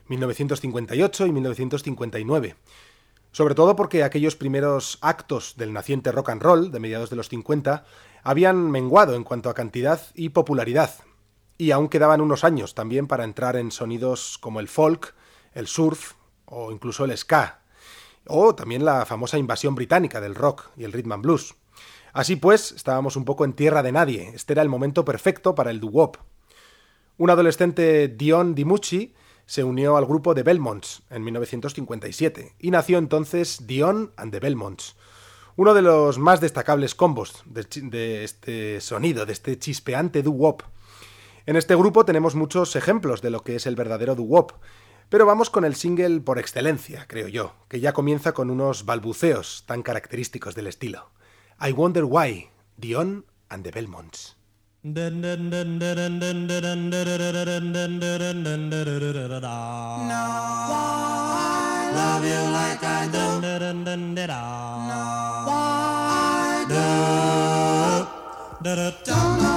1958 0.08 1.26
y 1.26 1.32
1959. 1.34 2.56
Sobre 3.34 3.54
todo 3.54 3.76
porque 3.76 4.02
aquellos 4.02 4.38
primeros 4.38 4.98
actos 5.02 5.56
del 5.58 5.74
naciente 5.74 6.14
rock 6.14 6.30
and 6.30 6.42
roll 6.42 6.72
de 6.72 6.80
mediados 6.80 7.10
de 7.10 7.18
los 7.18 7.28
50 7.28 7.84
habían 8.24 8.72
menguado 8.72 9.16
en 9.16 9.26
cuanto 9.26 9.50
a 9.50 9.54
cantidad 9.54 10.00
y 10.14 10.30
popularidad, 10.30 10.92
y 11.58 11.72
aún 11.72 11.90
quedaban 11.90 12.22
unos 12.22 12.46
años 12.46 12.76
también 12.76 13.08
para 13.08 13.26
entrar 13.26 13.58
en 13.58 13.72
sonidos 13.72 14.38
como 14.38 14.62
el 14.62 14.70
folk, 14.70 15.16
el 15.54 15.68
surf 15.68 16.14
o 16.46 16.72
incluso 16.72 17.04
el 17.04 17.18
ska, 17.18 17.60
o 18.26 18.56
también 18.56 18.86
la 18.86 19.06
famosa 19.06 19.38
invasión 19.38 19.76
británica 19.76 20.22
del 20.22 20.36
rock 20.36 20.70
y 20.78 20.86
el 20.86 20.94
rhythm 20.94 21.12
and 21.12 21.24
blues. 21.24 21.56
Así 22.16 22.38
pues, 22.38 22.72
estábamos 22.72 23.18
un 23.18 23.26
poco 23.26 23.44
en 23.44 23.52
tierra 23.52 23.84
de 23.84 23.92
nadie, 23.92 24.32
este 24.34 24.54
era 24.54 24.62
el 24.62 24.70
momento 24.70 25.04
perfecto 25.04 25.54
para 25.54 25.70
el 25.70 25.82
doo-wop. 25.82 26.16
Un 27.18 27.30
adolescente 27.30 28.08
Dion 28.08 28.56
DiMucci 28.56 29.14
se 29.46 29.66
unió 29.66 29.98
al 29.98 30.06
grupo 30.06 30.34
de 30.34 30.44
Belmonts 30.44 31.04
en 31.10 31.26
1957 31.26 32.56
y 32.58 32.72
nació 32.72 33.00
entonces 33.00 33.68
Dion 33.68 34.14
and 34.16 34.32
the 34.32 34.40
Belmonts, 34.40 34.96
uno 35.58 35.74
de 35.74 35.82
los 35.82 36.18
más 36.18 36.40
destacables 36.40 36.96
combos 36.96 37.44
de, 37.48 37.68
de 37.82 38.24
este 38.24 38.80
sonido, 38.80 39.26
de 39.26 39.34
este 39.34 39.60
chispeante 39.60 40.24
doo-wop. 40.24 40.64
En 41.46 41.58
este 41.58 41.76
grupo 41.76 42.06
tenemos 42.06 42.34
muchos 42.34 42.78
ejemplos 42.78 43.22
de 43.22 43.32
lo 43.32 43.44
que 43.44 43.58
es 43.58 43.66
el 43.66 43.76
verdadero 43.76 44.16
doo-wop, 44.16 44.54
pero 45.10 45.26
vamos 45.26 45.50
con 45.50 45.66
el 45.66 45.76
single 45.76 46.22
por 46.22 46.40
excelencia, 46.40 47.08
creo 47.10 47.28
yo, 47.28 47.56
que 47.68 47.82
ya 47.82 47.92
comienza 47.92 48.32
con 48.32 48.52
unos 48.52 48.86
balbuceos 48.86 49.66
tan 49.68 49.84
característicos 49.84 50.56
del 50.56 50.68
estilo. 50.68 51.10
I 51.60 51.72
Wonder 51.72 52.06
Why, 52.06 52.50
Dion 52.78 53.24
and 53.50 53.64
the 53.64 53.72
Belmonts. 53.72 54.36
I 68.68 69.55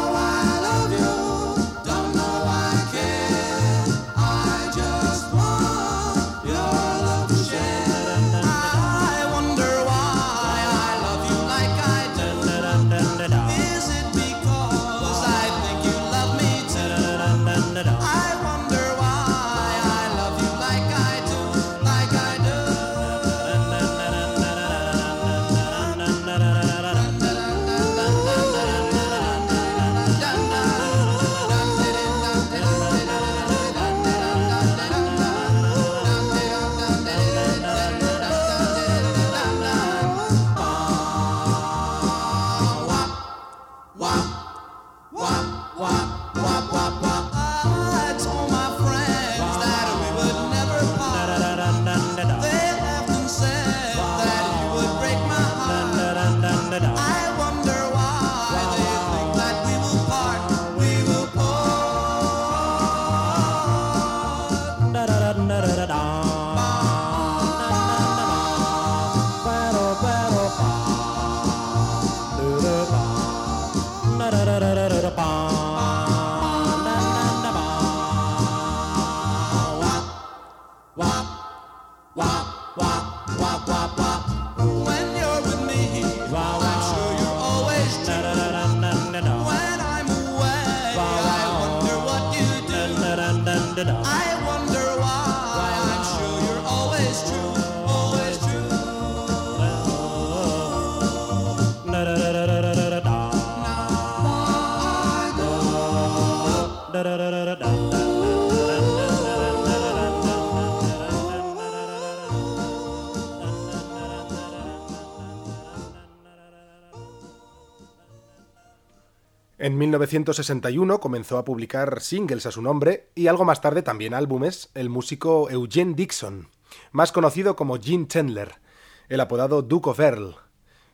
En 119.61 119.77
1961 119.77 121.01
comenzó 121.01 121.37
a 121.37 121.45
publicar 121.45 122.01
singles 122.01 122.47
a 122.47 122.53
su 122.53 122.63
nombre 122.63 123.11
y 123.17 123.27
algo 123.27 123.45
más 123.45 123.61
tarde 123.61 123.83
también 123.83 124.15
álbumes 124.15 124.71
el 124.75 124.89
músico 124.89 125.51
Eugene 125.51 125.95
Dixon, 125.95 126.49
más 126.93 127.11
conocido 127.11 127.57
como 127.57 127.77
Gene 127.77 128.07
Chandler, 128.07 128.61
el 129.09 129.21
apodado 129.21 129.63
Duke 129.63 129.91
of 129.91 129.99
Earl. 129.99 130.37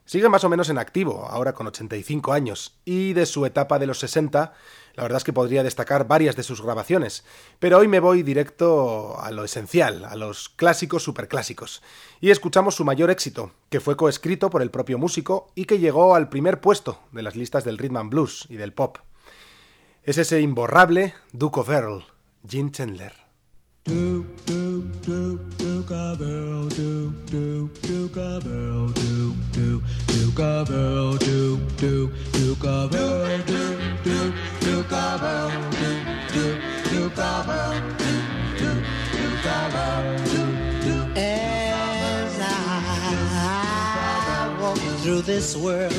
Sigue 0.06 0.28
más 0.28 0.44
o 0.44 0.50
menos 0.50 0.68
en 0.68 0.76
activo, 0.76 1.26
ahora 1.30 1.54
con 1.54 1.66
85 1.66 2.34
años, 2.34 2.76
y 2.84 3.14
de 3.14 3.24
su 3.24 3.46
etapa 3.46 3.78
de 3.78 3.86
los 3.86 3.98
60, 4.00 4.52
la 4.94 5.02
verdad 5.02 5.16
es 5.16 5.24
que 5.24 5.32
podría 5.32 5.62
destacar 5.62 6.06
varias 6.06 6.36
de 6.36 6.42
sus 6.42 6.60
grabaciones, 6.60 7.24
pero 7.58 7.78
hoy 7.78 7.88
me 7.88 8.00
voy 8.00 8.22
directo 8.22 9.18
a 9.18 9.30
lo 9.30 9.44
esencial, 9.44 10.04
a 10.04 10.14
los 10.14 10.50
clásicos 10.50 11.02
superclásicos, 11.02 11.82
y 12.20 12.30
escuchamos 12.30 12.74
su 12.74 12.84
mayor 12.84 13.10
éxito, 13.10 13.52
que 13.70 13.80
fue 13.80 13.96
coescrito 13.96 14.50
por 14.50 14.60
el 14.60 14.70
propio 14.70 14.98
músico 14.98 15.50
y 15.54 15.64
que 15.64 15.78
llegó 15.78 16.14
al 16.14 16.28
primer 16.28 16.60
puesto 16.60 17.00
de 17.12 17.22
las 17.22 17.34
listas 17.34 17.64
del 17.64 17.78
rhythm 17.78 17.96
and 17.96 18.10
blues 18.10 18.46
y 18.50 18.56
del 18.56 18.74
pop. 18.74 18.98
Es 20.02 20.18
ese 20.18 20.42
imborrable 20.42 21.14
Duke 21.32 21.60
of 21.60 21.70
Earl, 21.70 22.04
Gene 22.46 22.70
Chandler. 22.70 23.23
Doop, 23.86 24.24
doop, 24.46 24.84
do 25.04 25.36
do 25.36 25.48
do 25.58 25.82
gabriel, 25.84 26.68
do 26.70 27.12
doop, 27.30 27.74
doop, 29.52 29.82
dookaboo, 30.06 31.18
doop, 31.18 31.60
doop, 31.76 32.10
dookaboo, 32.32 33.44
doop, 33.44 33.70
doop, 34.02 34.34
dookaboo, 34.62 35.50
doop, 35.76 36.00
doop, 36.32 36.58
dookaboo, 36.94 37.74
doop, 37.98 38.24
doop, 38.58 38.80
dookaboo. 39.12 40.23
Through 45.04 45.20
this 45.20 45.54
world, 45.54 45.92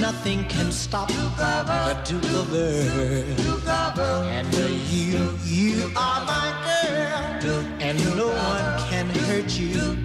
nothing 0.00 0.42
can 0.48 0.72
stop 0.72 1.06
the 1.06 1.96
Duke 2.04 2.24
of 2.24 2.52
Earl. 2.52 4.24
And 4.24 4.52
you, 4.90 5.38
you 5.44 5.92
are 5.94 6.24
my 6.24 6.50
girl, 6.82 7.64
and 7.78 8.16
no 8.16 8.26
one 8.26 8.90
can 8.90 9.08
hurt 9.26 9.56
you. 9.56 9.96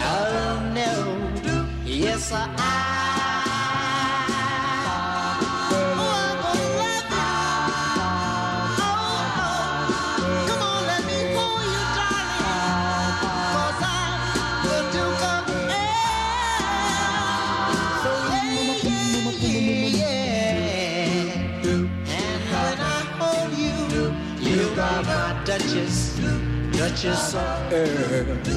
Oh 0.00 0.72
no, 0.74 1.84
yes 1.84 2.32
I. 2.32 3.45
branches 26.96 27.34
earth. 27.72 28.48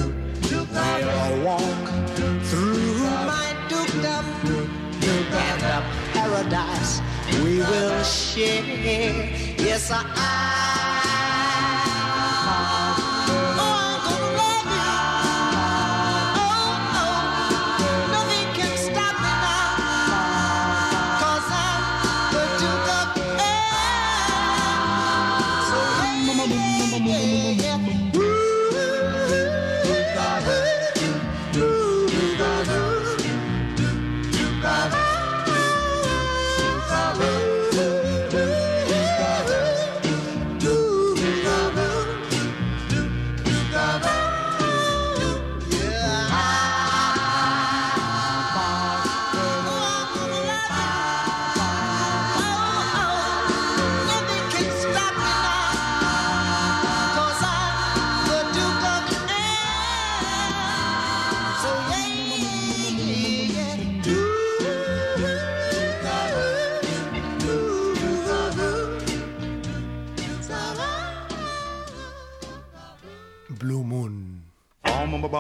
We 0.50 1.04
all 1.04 1.44
walk 1.44 1.88
through 2.46 3.04
my 3.28 3.54
dukedom, 3.68 4.26
and 5.02 5.26
duked 5.34 5.84
paradise 6.14 7.02
we 7.44 7.58
will 7.58 8.04
share. 8.04 8.64
Yes, 9.58 9.92
I. 9.92 10.79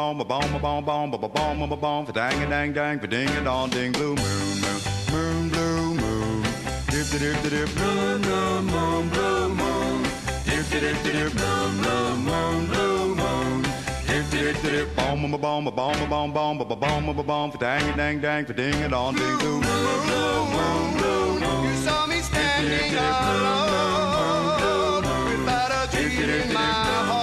bomb, 0.09 0.21
a 0.21 0.25
bomb, 0.25 0.55
a 0.55 0.59
bomb, 0.59 0.85
bomb, 0.85 1.13
a 1.13 1.17
bomb, 1.27 1.61
a 1.61 1.75
bomb, 1.77 2.05
for 2.05 2.11
dang 2.13 2.41
a 2.41 2.49
dang 2.49 2.73
dang, 2.73 2.99
for 2.99 3.05
ding 3.07 3.29
a 3.29 3.43
dong 3.43 3.69
ding 3.69 3.91
blue 3.91 4.15
moon, 4.15 4.61
moon, 4.61 4.81
moon 5.11 5.49
blue 5.49 5.93
moon, 5.93 6.43
dip 6.87 7.07
dip 7.11 7.19
dip 7.19 7.43
dip 7.43 7.75
blue 7.75 8.17
moon, 8.17 8.65
moon 8.65 9.09
blue 9.09 9.49
moon, 9.49 10.03
dip 10.45 10.67
dip 10.71 10.81
dip 10.81 11.03
dip 11.03 11.31
blue 11.33 11.71
blue 11.81 12.15
moon, 12.15 12.65
blue 12.67 13.15
moon, 13.15 13.63
dip 14.07 14.29
dip 14.31 14.61
dip 14.63 14.71
dip 14.71 14.95
bomb, 14.95 15.33
a 15.33 15.37
bomb, 15.37 15.67
a 15.67 15.71
bomb, 15.71 16.01
a 16.01 16.07
bomb, 16.07 16.33
bomb, 16.33 16.59
a 16.61 16.65
bomb, 16.65 17.09
a 17.09 17.23
bomb, 17.23 17.51
for 17.51 17.59
dang 17.59 17.89
a 17.89 17.95
dang 17.95 18.19
dang, 18.19 18.45
for 18.45 18.53
ding 18.53 18.83
a 18.83 18.89
dong 18.89 19.13
ding 19.15 19.37
blue 19.37 19.61
moon, 19.61 20.01
blue 20.07 20.45
moon, 20.55 20.97
blue 20.97 21.39
moon. 21.39 21.63
You 21.69 21.75
saw 21.85 22.07
me 22.07 22.19
standing 22.21 22.95
alone 22.97 23.83
without 25.29 25.71
a 25.71 25.87
dream 25.91 26.29
in 26.29 26.53
my 26.53 26.59
heart. 26.61 27.18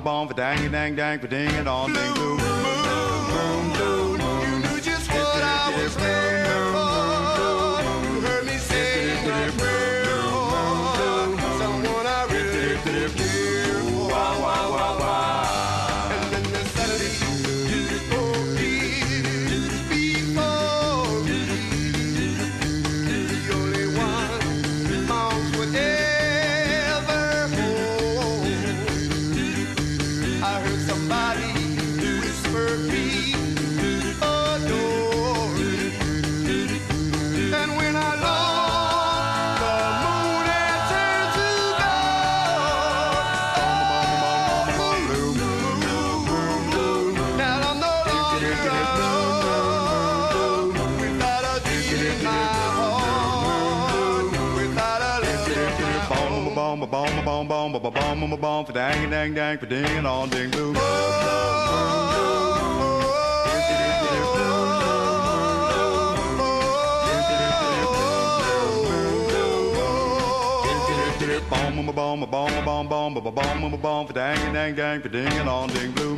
bong, 0.00 0.28
ba 0.28 0.34
dang, 0.34 0.70
dang, 0.70 0.94
dang, 0.94 1.18
ba 1.18 1.28
ding, 1.28 1.54
and 1.56 1.68
all, 1.68 1.86
ding, 1.86 2.14
doo. 2.14 2.89
ba 57.90 58.14
bum 58.14 58.30
ba 58.30 58.36
bum 58.36 58.64
for 58.64 58.72
dang 58.72 59.10
dang 59.10 59.34
dang 59.34 59.58
for 59.58 59.66
ding 59.66 59.84
and 59.98 60.06
all 60.06 60.26
ding 60.26 60.50
doo. 60.50 60.74
Bomb, 71.48 71.86
bomb, 71.86 72.20
bomb, 72.30 72.64
bomb, 72.64 72.88
bomb, 72.88 73.14
bomb, 73.14 73.34
bomb, 73.34 73.80
bomb, 73.80 74.06
for 74.06 74.12
dang, 74.12 74.52
dang, 74.52 74.74
dang, 74.74 75.00
for 75.00 75.08
ding, 75.08 75.26
and 75.26 75.48
all 75.48 75.66
ding, 75.66 75.90
blue. 75.92 76.16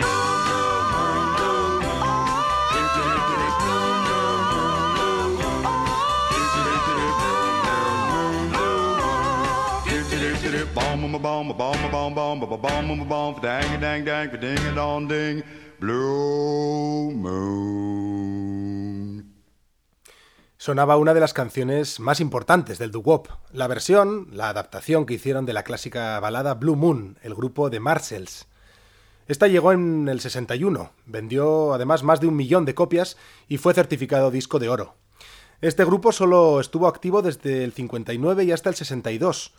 Sonaba 20.59 20.99
una 20.99 21.15
de 21.15 21.21
las 21.21 21.33
canciones 21.33 22.01
más 22.01 22.21
importantes 22.21 22.79
del 22.79 22.91
doo-wop, 22.91 23.29
la 23.53 23.67
versión, 23.67 24.29
la 24.31 24.51
adaptación 24.51 25.07
que 25.07 25.15
hicieron 25.15 25.47
de 25.47 25.55
la 25.55 25.63
clásica 25.63 26.21
balada 26.21 26.53
Blue 26.53 26.77
Moon, 26.77 27.19
el 27.23 27.35
grupo 27.35 27.71
de 27.71 27.81
Marshalls. 27.81 28.47
Esta 29.29 29.49
llegó 29.49 29.73
en 29.73 30.07
el 30.07 30.21
61, 30.21 30.93
vendió 31.07 31.73
además 31.73 32.03
más 32.03 32.21
de 32.21 32.27
un 32.27 32.37
millón 32.37 32.67
de 32.67 32.75
copias 32.75 33.17
y 33.49 33.57
fue 33.57 33.73
certificado 33.73 34.31
disco 34.31 34.59
de 34.59 34.69
oro. 34.69 34.97
Este 35.63 35.85
grupo 35.85 36.13
solo 36.13 36.61
estuvo 36.61 36.89
activo 36.89 37.23
desde 37.23 37.65
el 37.65 37.73
59 37.73 38.45
y 38.45 38.53
hasta 38.53 38.69
el 38.69 38.75
62, 38.75 39.55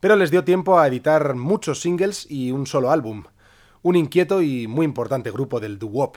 pero 0.00 0.16
les 0.16 0.30
dio 0.30 0.44
tiempo 0.44 0.78
a 0.78 0.86
editar 0.86 1.34
muchos 1.34 1.80
singles 1.80 2.26
y 2.30 2.52
un 2.52 2.66
solo 2.66 2.90
álbum. 2.90 3.24
Un 3.82 3.96
inquieto 3.96 4.42
y 4.42 4.66
muy 4.66 4.84
importante 4.84 5.30
grupo 5.30 5.60
del 5.60 5.78
doo-wop. 5.78 6.16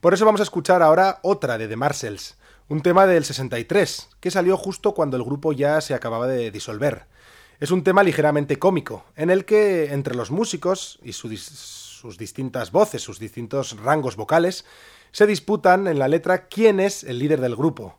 Por 0.00 0.14
eso 0.14 0.24
vamos 0.24 0.40
a 0.40 0.44
escuchar 0.44 0.82
ahora 0.82 1.20
otra 1.22 1.58
de 1.58 1.68
The 1.68 1.76
Marshalls, 1.76 2.36
un 2.68 2.82
tema 2.82 3.06
del 3.06 3.24
63, 3.24 4.08
que 4.20 4.30
salió 4.30 4.56
justo 4.56 4.92
cuando 4.94 5.16
el 5.16 5.24
grupo 5.24 5.52
ya 5.52 5.80
se 5.80 5.94
acababa 5.94 6.26
de 6.26 6.50
disolver. 6.50 7.06
Es 7.58 7.70
un 7.70 7.82
tema 7.82 8.02
ligeramente 8.02 8.58
cómico, 8.58 9.04
en 9.16 9.30
el 9.30 9.44
que 9.44 9.92
entre 9.92 10.14
los 10.14 10.30
músicos 10.30 10.98
y 11.02 11.12
sus 11.12 12.18
distintas 12.18 12.70
voces, 12.72 13.02
sus 13.02 13.18
distintos 13.18 13.76
rangos 13.80 14.16
vocales, 14.16 14.64
se 15.12 15.26
disputan 15.26 15.86
en 15.86 15.98
la 15.98 16.08
letra 16.08 16.46
quién 16.48 16.78
es 16.80 17.02
el 17.02 17.18
líder 17.18 17.40
del 17.40 17.56
grupo. 17.56 17.98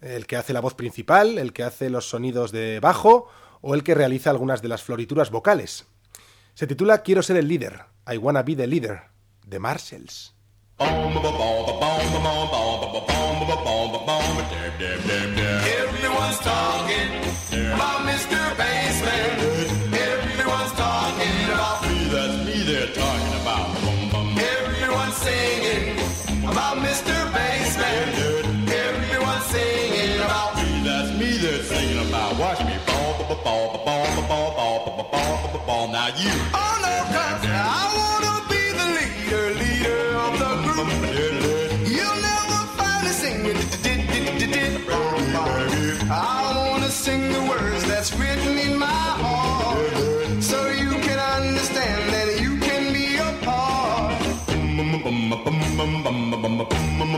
El 0.00 0.26
que 0.26 0.36
hace 0.36 0.52
la 0.52 0.60
voz 0.60 0.74
principal, 0.74 1.38
el 1.38 1.52
que 1.52 1.62
hace 1.62 1.90
los 1.90 2.08
sonidos 2.08 2.52
de 2.52 2.80
bajo 2.80 3.28
o 3.66 3.74
el 3.74 3.82
que 3.82 3.94
realiza 3.94 4.28
algunas 4.28 4.60
de 4.60 4.68
las 4.68 4.82
florituras 4.82 5.30
vocales. 5.30 5.86
Se 6.52 6.66
titula 6.66 7.02
Quiero 7.02 7.22
ser 7.22 7.38
el 7.38 7.48
líder, 7.48 7.86
I 8.06 8.18
wanna 8.18 8.42
be 8.42 8.54
the 8.54 8.66
leader, 8.66 9.04
de 9.46 9.58
Marshalls. 9.58 10.34
Everyone's 15.98 16.38
talking 16.40 17.08
about 17.72 18.04
Mr. 18.04 19.53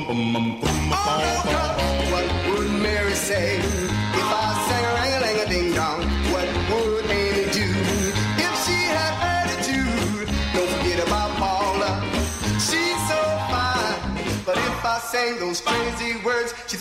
Oh, 0.08 0.12
what 2.12 2.26
would 2.48 2.70
Mary 2.80 3.12
say 3.14 3.56
if 3.58 4.22
I 4.22 4.54
sang 4.68 4.84
ring 5.02 5.12
a 5.14 5.20
ling 5.20 5.38
a 5.40 5.46
ding 5.50 5.74
dong? 5.74 6.02
What 6.30 6.46
would 6.70 7.06
Amy 7.10 7.50
do 7.50 7.66
if 8.38 8.52
she 8.64 8.78
had 8.86 9.14
attitude? 9.18 10.28
Don't 10.54 10.68
forget 10.78 11.04
about 11.04 11.30
Paula, 11.38 12.00
she's 12.54 13.00
so 13.10 13.18
fine. 13.50 13.98
But 14.46 14.58
if 14.58 14.84
I 14.84 14.98
sang 15.00 15.40
those 15.40 15.60
crazy 15.60 16.22
words, 16.24 16.54
she 16.68 16.76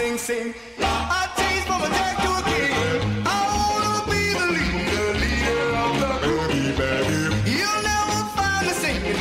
sing, 0.00 0.16
sing, 0.18 0.54
I 0.80 1.28
change 1.36 1.64
from 1.68 1.82
a 1.82 1.88
jack 1.96 2.16
to 2.24 2.30
a 2.32 2.42
king. 2.50 2.72
I 3.26 3.40
wanna 3.52 3.96
be 4.10 4.20
the 4.38 4.46
leader, 4.56 5.08
leader 5.22 5.64
of 5.84 5.92
the 6.02 6.12
group. 6.24 6.50
You'll 7.46 7.82
never 7.90 8.20
find 8.36 8.66
me 8.66 8.72
singing. 8.82 9.20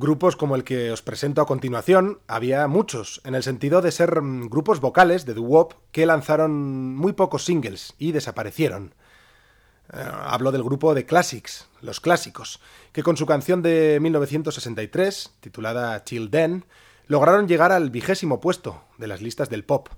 Grupos 0.00 0.34
como 0.34 0.56
el 0.56 0.64
que 0.64 0.90
os 0.92 1.02
presento 1.02 1.42
a 1.42 1.46
continuación 1.46 2.20
había 2.26 2.66
muchos, 2.68 3.20
en 3.22 3.34
el 3.34 3.42
sentido 3.42 3.82
de 3.82 3.92
ser 3.92 4.22
mm, 4.22 4.48
grupos 4.48 4.80
vocales 4.80 5.26
de 5.26 5.34
doo-wop 5.34 5.74
que 5.92 6.06
lanzaron 6.06 6.96
muy 6.96 7.12
pocos 7.12 7.44
singles 7.44 7.92
y 7.98 8.12
desaparecieron. 8.12 8.94
Eh, 9.92 10.02
hablo 10.24 10.52
del 10.52 10.62
grupo 10.62 10.94
de 10.94 11.04
Classics, 11.04 11.68
los 11.82 12.00
clásicos, 12.00 12.60
que 12.92 13.02
con 13.02 13.18
su 13.18 13.26
canción 13.26 13.60
de 13.60 13.98
1963, 14.00 15.32
titulada 15.40 16.02
Till 16.02 16.30
Then, 16.30 16.64
lograron 17.06 17.46
llegar 17.46 17.70
al 17.70 17.90
vigésimo 17.90 18.40
puesto 18.40 18.84
de 18.96 19.06
las 19.06 19.20
listas 19.20 19.50
del 19.50 19.66
pop. 19.66 19.90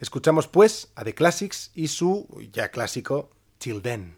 Escuchamos 0.00 0.48
pues 0.48 0.90
a 0.96 1.04
The 1.04 1.14
Classics 1.14 1.70
y 1.72 1.86
su 1.86 2.26
ya 2.50 2.72
clásico 2.72 3.30
Till 3.58 3.80
Then. 3.80 4.16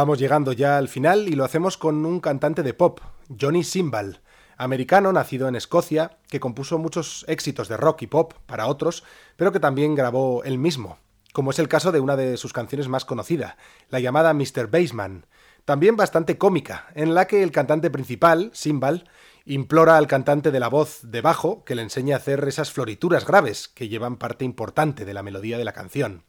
Vamos 0.00 0.18
llegando 0.18 0.52
ya 0.52 0.78
al 0.78 0.88
final 0.88 1.28
y 1.28 1.32
lo 1.32 1.44
hacemos 1.44 1.76
con 1.76 2.06
un 2.06 2.20
cantante 2.20 2.62
de 2.62 2.72
pop, 2.72 3.00
Johnny 3.38 3.62
Simbal, 3.62 4.22
americano 4.56 5.12
nacido 5.12 5.46
en 5.46 5.56
Escocia, 5.56 6.16
que 6.30 6.40
compuso 6.40 6.78
muchos 6.78 7.26
éxitos 7.28 7.68
de 7.68 7.76
rock 7.76 8.00
y 8.00 8.06
pop 8.06 8.32
para 8.46 8.66
otros, 8.66 9.04
pero 9.36 9.52
que 9.52 9.60
también 9.60 9.94
grabó 9.94 10.42
él 10.42 10.56
mismo, 10.56 10.96
como 11.34 11.50
es 11.50 11.58
el 11.58 11.68
caso 11.68 11.92
de 11.92 12.00
una 12.00 12.16
de 12.16 12.38
sus 12.38 12.54
canciones 12.54 12.88
más 12.88 13.04
conocida, 13.04 13.58
la 13.90 14.00
llamada 14.00 14.32
Mr. 14.32 14.70
Bassman, 14.70 15.26
también 15.66 15.96
bastante 15.96 16.38
cómica, 16.38 16.86
en 16.94 17.12
la 17.12 17.26
que 17.26 17.42
el 17.42 17.52
cantante 17.52 17.90
principal, 17.90 18.50
Simbal, 18.54 19.06
implora 19.44 19.98
al 19.98 20.06
cantante 20.06 20.50
de 20.50 20.60
la 20.60 20.68
voz 20.68 21.00
de 21.02 21.20
bajo 21.20 21.62
que 21.66 21.74
le 21.74 21.82
enseñe 21.82 22.14
a 22.14 22.16
hacer 22.16 22.42
esas 22.48 22.72
florituras 22.72 23.26
graves 23.26 23.68
que 23.68 23.90
llevan 23.90 24.16
parte 24.16 24.46
importante 24.46 25.04
de 25.04 25.12
la 25.12 25.22
melodía 25.22 25.58
de 25.58 25.64
la 25.66 25.74
canción. 25.74 26.24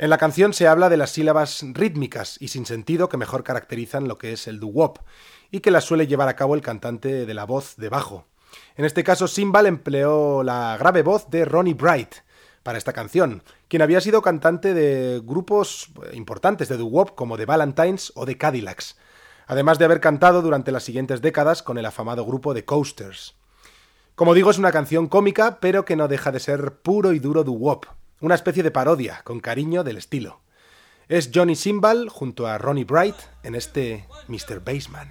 En 0.00 0.08
la 0.08 0.16
canción 0.16 0.54
se 0.54 0.66
habla 0.66 0.88
de 0.88 0.96
las 0.96 1.10
sílabas 1.10 1.62
rítmicas 1.74 2.38
y 2.40 2.48
sin 2.48 2.64
sentido 2.64 3.10
que 3.10 3.18
mejor 3.18 3.44
caracterizan 3.44 4.08
lo 4.08 4.16
que 4.16 4.32
es 4.32 4.48
el 4.48 4.58
doo-wop 4.58 5.00
y 5.50 5.60
que 5.60 5.70
las 5.70 5.84
suele 5.84 6.06
llevar 6.06 6.26
a 6.26 6.36
cabo 6.36 6.54
el 6.54 6.62
cantante 6.62 7.26
de 7.26 7.34
la 7.34 7.44
voz 7.44 7.76
de 7.76 7.90
bajo. 7.90 8.24
En 8.76 8.86
este 8.86 9.04
caso, 9.04 9.28
Simbal 9.28 9.66
empleó 9.66 10.42
la 10.42 10.74
grave 10.78 11.02
voz 11.02 11.28
de 11.28 11.44
Ronnie 11.44 11.74
Bright 11.74 12.14
para 12.62 12.78
esta 12.78 12.94
canción, 12.94 13.42
quien 13.68 13.82
había 13.82 14.00
sido 14.00 14.22
cantante 14.22 14.72
de 14.72 15.20
grupos 15.22 15.90
importantes 16.14 16.70
de 16.70 16.78
doo-wop 16.78 17.14
como 17.14 17.36
The 17.36 17.44
Valentines 17.44 18.10
o 18.14 18.24
The 18.24 18.38
Cadillacs, 18.38 18.96
además 19.46 19.78
de 19.78 19.84
haber 19.84 20.00
cantado 20.00 20.40
durante 20.40 20.72
las 20.72 20.84
siguientes 20.84 21.20
décadas 21.20 21.62
con 21.62 21.76
el 21.76 21.84
afamado 21.84 22.24
grupo 22.24 22.54
The 22.54 22.64
Coasters. 22.64 23.34
Como 24.14 24.32
digo, 24.32 24.50
es 24.50 24.56
una 24.56 24.72
canción 24.72 25.08
cómica, 25.08 25.58
pero 25.60 25.84
que 25.84 25.96
no 25.96 26.08
deja 26.08 26.32
de 26.32 26.40
ser 26.40 26.76
puro 26.80 27.12
y 27.12 27.18
duro 27.18 27.44
doo-wop, 27.44 27.84
una 28.20 28.34
especie 28.34 28.62
de 28.62 28.70
parodia, 28.70 29.22
con 29.24 29.40
cariño 29.40 29.82
del 29.82 29.96
estilo. 29.96 30.40
Es 31.08 31.30
Johnny 31.34 31.56
Simbal 31.56 32.08
junto 32.08 32.46
a 32.46 32.58
Ronnie 32.58 32.84
Bright 32.84 33.16
en 33.42 33.54
este 33.54 34.06
Mr. 34.28 34.60
Bassman. 34.60 35.10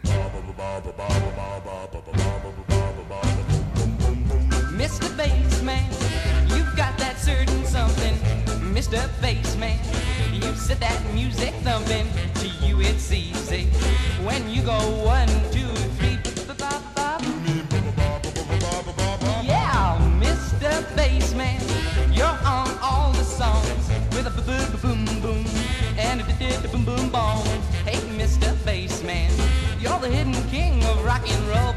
Mr. 4.72 5.10
Bassman, 5.18 5.90
you've 6.50 6.76
got 6.78 6.96
that 6.98 7.18
certain 7.18 7.66
something. 7.66 8.16
Mr. 8.74 9.02
Bassman, 9.22 9.78
you 10.32 10.56
set 10.56 10.80
that 10.80 11.02
music 11.14 11.54
thumping. 11.64 12.08
To 12.36 12.48
you 12.66 12.80
it's 12.80 13.12
easy 13.12 13.66
when 14.24 14.48
you 14.50 14.62
go 14.62 14.80
one, 15.04 15.28
two, 15.52 15.68
three. 15.98 16.18
Yeah, 19.44 19.98
Mr. 20.22 20.84
Bassman, 20.96 21.60
with 23.40 24.28
a 24.28 24.42
boom 24.82 25.06
boom 25.06 25.22
boom 25.22 25.46
and 25.98 26.20
a 26.20 26.68
boom 26.68 26.84
boom 26.84 27.10
boom. 27.10 27.46
Hey, 27.86 27.96
Mr. 28.18 28.54
Bassman, 28.66 29.32
you're 29.80 29.98
the 30.00 30.10
hidden 30.10 30.34
king 30.50 30.84
of 30.84 31.06
rock 31.06 31.24
and 31.26 31.48
roll. 31.48 31.74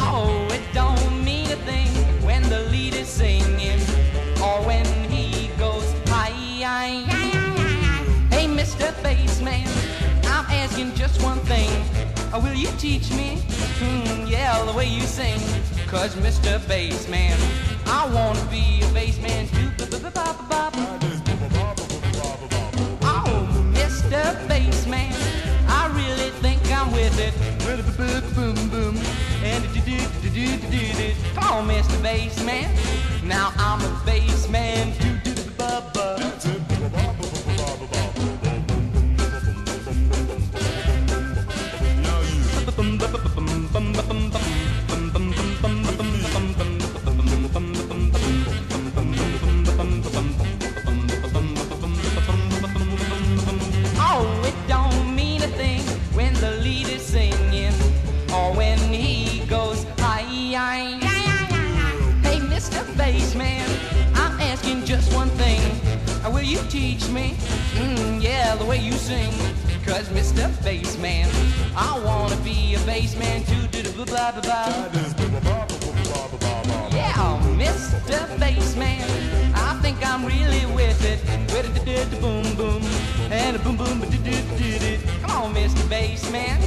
Oh, 0.00 0.46
it 0.50 0.62
don't 0.74 1.24
mean 1.24 1.50
a 1.52 1.56
thing 1.64 1.88
when 2.22 2.42
the 2.50 2.60
lead 2.70 2.94
is 2.94 3.08
singing 3.08 3.80
or 4.42 4.60
when 4.66 4.84
he 5.08 5.48
goes 5.56 5.94
hi. 6.08 7.04
Hey, 8.28 8.46
Mr. 8.46 8.92
Bassman, 9.02 9.66
I'm 10.26 10.44
asking 10.50 10.94
just 10.96 11.22
one 11.22 11.38
thing. 11.40 11.70
Will 12.34 12.52
you 12.52 12.68
teach 12.76 13.10
me? 13.12 13.38
Hmm, 13.80 14.26
yeah, 14.26 14.62
the 14.66 14.72
way 14.72 14.86
you 14.86 15.00
sing. 15.02 15.40
Cause 15.86 16.14
Mr. 16.16 16.58
Bassman, 16.60 17.38
I 17.94 18.06
wanna 18.06 18.44
be 18.50 18.80
a 18.80 18.86
bassman 18.96 19.46
too. 19.52 19.68
Ba-ba-ba-ba-ba-ba. 19.76 20.72
Oh, 23.02 23.46
Mr. 23.74 24.20
Bassman, 24.48 25.12
I 25.68 25.86
really 25.94 26.30
think 26.40 26.60
I'm 26.72 26.90
with 26.92 27.18
it. 27.18 27.34
Boom, 28.34 28.54
boom, 28.70 28.96
and 29.44 29.62
do 29.74 29.80
do 29.80 29.98
do 30.22 30.30
do 30.30 30.46
do 30.70 30.82
do. 31.00 31.08
Come 31.34 31.44
on, 31.52 31.68
Mr. 31.68 31.98
Bassman. 32.02 32.68
Now 33.22 33.52
I'm 33.58 33.80
a 33.82 33.90
bassman. 34.06 34.94
Do 35.22 35.32
you 66.52 66.60
teach 66.68 67.08
me? 67.08 67.34
Mm, 67.80 68.22
yeah, 68.22 68.54
the 68.56 68.64
way 68.64 68.76
you 68.76 68.92
sing. 68.92 69.32
Cause 69.86 70.06
Mr. 70.10 70.50
Bassman, 70.62 71.26
I 71.74 71.98
wanna 72.04 72.36
be 72.44 72.74
a 72.74 72.78
bassman 72.80 73.40
too. 73.48 73.66
Do 73.68 73.82
the 73.82 74.04
blah 74.04 74.32
blah 74.32 74.42
blah. 74.42 74.66
Yeah, 76.92 77.40
Mr. 77.56 78.20
Bassman, 78.38 79.02
I 79.54 79.78
think 79.80 79.96
I'm 80.06 80.26
really 80.26 80.66
with 80.76 81.02
it. 81.12 81.20
With 81.52 81.88
it, 81.88 82.10
the 82.10 82.16
boom 82.16 82.54
boom 82.54 82.82
and 83.32 83.56
a 83.56 83.58
boom 83.60 83.76
boom 83.78 84.00
did 84.00 84.82
it. 84.82 85.00
Come 85.22 85.30
on, 85.30 85.54
Mr. 85.54 85.82
Bassman, 85.88 86.58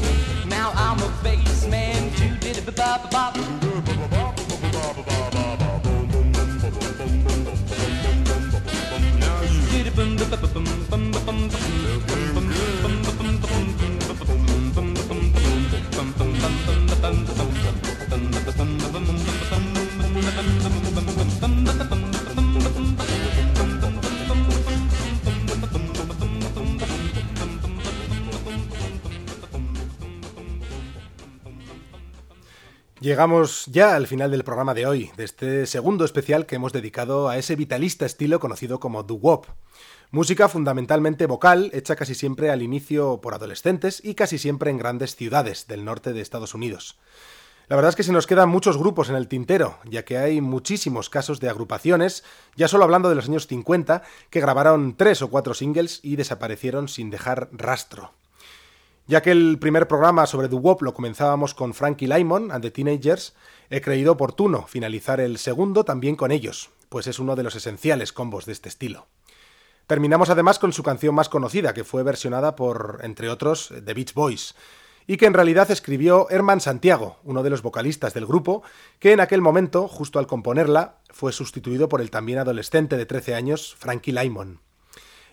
now 0.47 0.71
I'm 0.73 0.97
a 0.97 1.09
bassman 1.23 2.17
too. 2.17 2.35
Did 2.39 2.57
it 2.57 2.65
ba 2.65 2.99
ba 3.03 3.07
ba. 3.11 3.55
Llegamos 33.05 33.67
ya 33.67 33.95
al 33.95 34.07
final 34.07 34.31
del 34.31 34.43
programa 34.43 34.73
de 34.73 34.87
hoy, 34.87 35.11
de 35.15 35.25
este 35.25 35.67
segundo 35.67 36.05
especial 36.05 36.47
que 36.47 36.55
hemos 36.55 36.73
dedicado 36.73 37.29
a 37.29 37.37
ese 37.37 37.55
vitalista 37.55 38.03
estilo 38.03 38.39
conocido 38.39 38.79
como 38.79 39.03
doo-wop. 39.03 39.45
Música 40.09 40.49
fundamentalmente 40.49 41.27
vocal, 41.27 41.69
hecha 41.75 41.95
casi 41.95 42.15
siempre 42.15 42.49
al 42.49 42.63
inicio 42.63 43.21
por 43.21 43.35
adolescentes 43.35 44.01
y 44.03 44.15
casi 44.15 44.39
siempre 44.39 44.71
en 44.71 44.79
grandes 44.79 45.15
ciudades 45.15 45.67
del 45.67 45.85
norte 45.85 46.13
de 46.13 46.21
Estados 46.21 46.55
Unidos. 46.55 46.97
La 47.67 47.75
verdad 47.75 47.89
es 47.89 47.95
que 47.95 48.01
se 48.01 48.11
nos 48.11 48.25
quedan 48.25 48.49
muchos 48.49 48.75
grupos 48.75 49.07
en 49.09 49.17
el 49.17 49.27
tintero, 49.27 49.77
ya 49.85 50.03
que 50.03 50.17
hay 50.17 50.41
muchísimos 50.41 51.11
casos 51.11 51.39
de 51.39 51.49
agrupaciones, 51.49 52.23
ya 52.55 52.67
solo 52.67 52.85
hablando 52.85 53.09
de 53.09 53.13
los 53.13 53.29
años 53.29 53.45
50, 53.45 54.01
que 54.31 54.41
grabaron 54.41 54.97
tres 54.97 55.21
o 55.21 55.29
cuatro 55.29 55.53
singles 55.53 55.99
y 56.01 56.15
desaparecieron 56.15 56.87
sin 56.87 57.11
dejar 57.11 57.49
rastro. 57.51 58.13
Ya 59.07 59.21
que 59.21 59.29
el 59.29 59.59
primer 59.59 59.87
programa 59.87 60.25
sobre 60.25 60.47
doo-wop 60.47 60.81
lo 60.81 60.95
comenzábamos 60.95 61.53
con 61.53 61.75
Frankie 61.75 62.07
Lymon 62.07 62.51
and 62.51 62.63
the 62.63 62.71
Teenagers, 62.71 63.35
he 63.69 63.79
creído 63.79 64.13
oportuno 64.13 64.65
finalizar 64.67 65.19
el 65.19 65.37
segundo 65.37 65.85
también 65.85 66.15
con 66.15 66.31
ellos, 66.31 66.71
pues 66.89 67.05
es 67.05 67.19
uno 67.19 67.35
de 67.35 67.43
los 67.43 67.55
esenciales 67.55 68.11
combos 68.11 68.47
de 68.47 68.53
este 68.53 68.67
estilo. 68.67 69.05
Terminamos 69.85 70.31
además 70.31 70.57
con 70.57 70.73
su 70.73 70.81
canción 70.81 71.13
más 71.13 71.29
conocida, 71.29 71.75
que 71.75 71.83
fue 71.83 72.01
versionada 72.01 72.55
por, 72.55 72.99
entre 73.03 73.29
otros, 73.29 73.71
The 73.85 73.93
Beach 73.93 74.15
Boys, 74.15 74.55
y 75.05 75.17
que 75.17 75.27
en 75.27 75.35
realidad 75.35 75.69
escribió 75.69 76.27
Herman 76.31 76.59
Santiago, 76.59 77.17
uno 77.23 77.43
de 77.43 77.51
los 77.51 77.61
vocalistas 77.61 78.15
del 78.15 78.25
grupo, 78.25 78.63
que 78.97 79.11
en 79.11 79.19
aquel 79.19 79.41
momento, 79.41 79.87
justo 79.87 80.17
al 80.17 80.25
componerla, 80.25 80.97
fue 81.11 81.31
sustituido 81.31 81.89
por 81.89 82.01
el 82.01 82.09
también 82.09 82.39
adolescente 82.39 82.97
de 82.97 83.05
13 83.05 83.35
años, 83.35 83.75
Frankie 83.77 84.13
Lymon. 84.13 84.61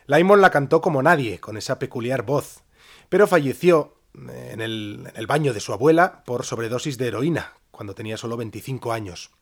Lymon 0.06 0.42
la 0.42 0.50
cantó 0.50 0.82
como 0.82 1.02
nadie, 1.02 1.40
con 1.40 1.56
esa 1.56 1.78
peculiar 1.78 2.22
voz, 2.22 2.64
pero 3.12 3.26
falleció 3.26 3.92
en 4.14 4.62
el, 4.62 5.04
en 5.06 5.16
el 5.16 5.26
baño 5.26 5.52
de 5.52 5.60
su 5.60 5.74
abuela 5.74 6.24
por 6.24 6.46
sobredosis 6.46 6.96
de 6.96 7.08
heroína, 7.08 7.52
cuando 7.70 7.94
tenía 7.94 8.16
solo 8.16 8.38
25 8.38 8.90
años. 8.90 9.32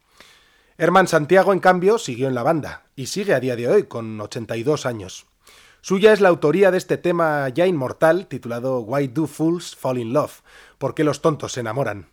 Herman 0.77 1.07
Santiago, 1.07 1.53
en 1.53 1.61
cambio, 1.61 1.97
siguió 1.97 2.27
en 2.27 2.35
la 2.35 2.43
banda, 2.43 2.87
y 2.97 3.07
sigue 3.07 3.33
a 3.33 3.39
día 3.39 3.55
de 3.55 3.69
hoy, 3.69 3.85
con 3.85 4.21
82 4.21 4.87
años. 4.87 5.27
Suya 5.83 6.13
es 6.13 6.21
la 6.21 6.31
autoría 6.31 6.73
de 6.73 6.79
este 6.79 6.97
tema 6.97 7.49
ya 7.51 7.65
inmortal 7.69 8.27
titulado 8.27 8.81
Why 8.81 9.07
Do 9.07 9.29
Fools 9.29 9.77
Fall 9.77 9.99
in 9.99 10.13
Love? 10.13 10.43
¿Por 10.79 10.97
qué 10.97 11.05
los 11.05 11.23
tontos 11.23 11.53
se 11.53 11.61
enamoran? 11.61 12.09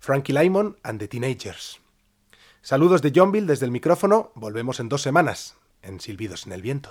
Frankie 0.00 0.32
Lymon 0.32 0.78
and 0.82 1.00
the 1.00 1.08
Teenagers. 1.08 1.80
Saludos 2.62 3.02
de 3.02 3.12
Johnville 3.14 3.46
desde 3.46 3.66
el 3.66 3.72
micrófono. 3.72 4.32
Volvemos 4.36 4.80
en 4.80 4.88
dos 4.88 5.02
semanas 5.02 5.54
en 5.86 6.00
Silbidos 6.00 6.46
en 6.46 6.52
el 6.52 6.62
Viento. 6.62 6.90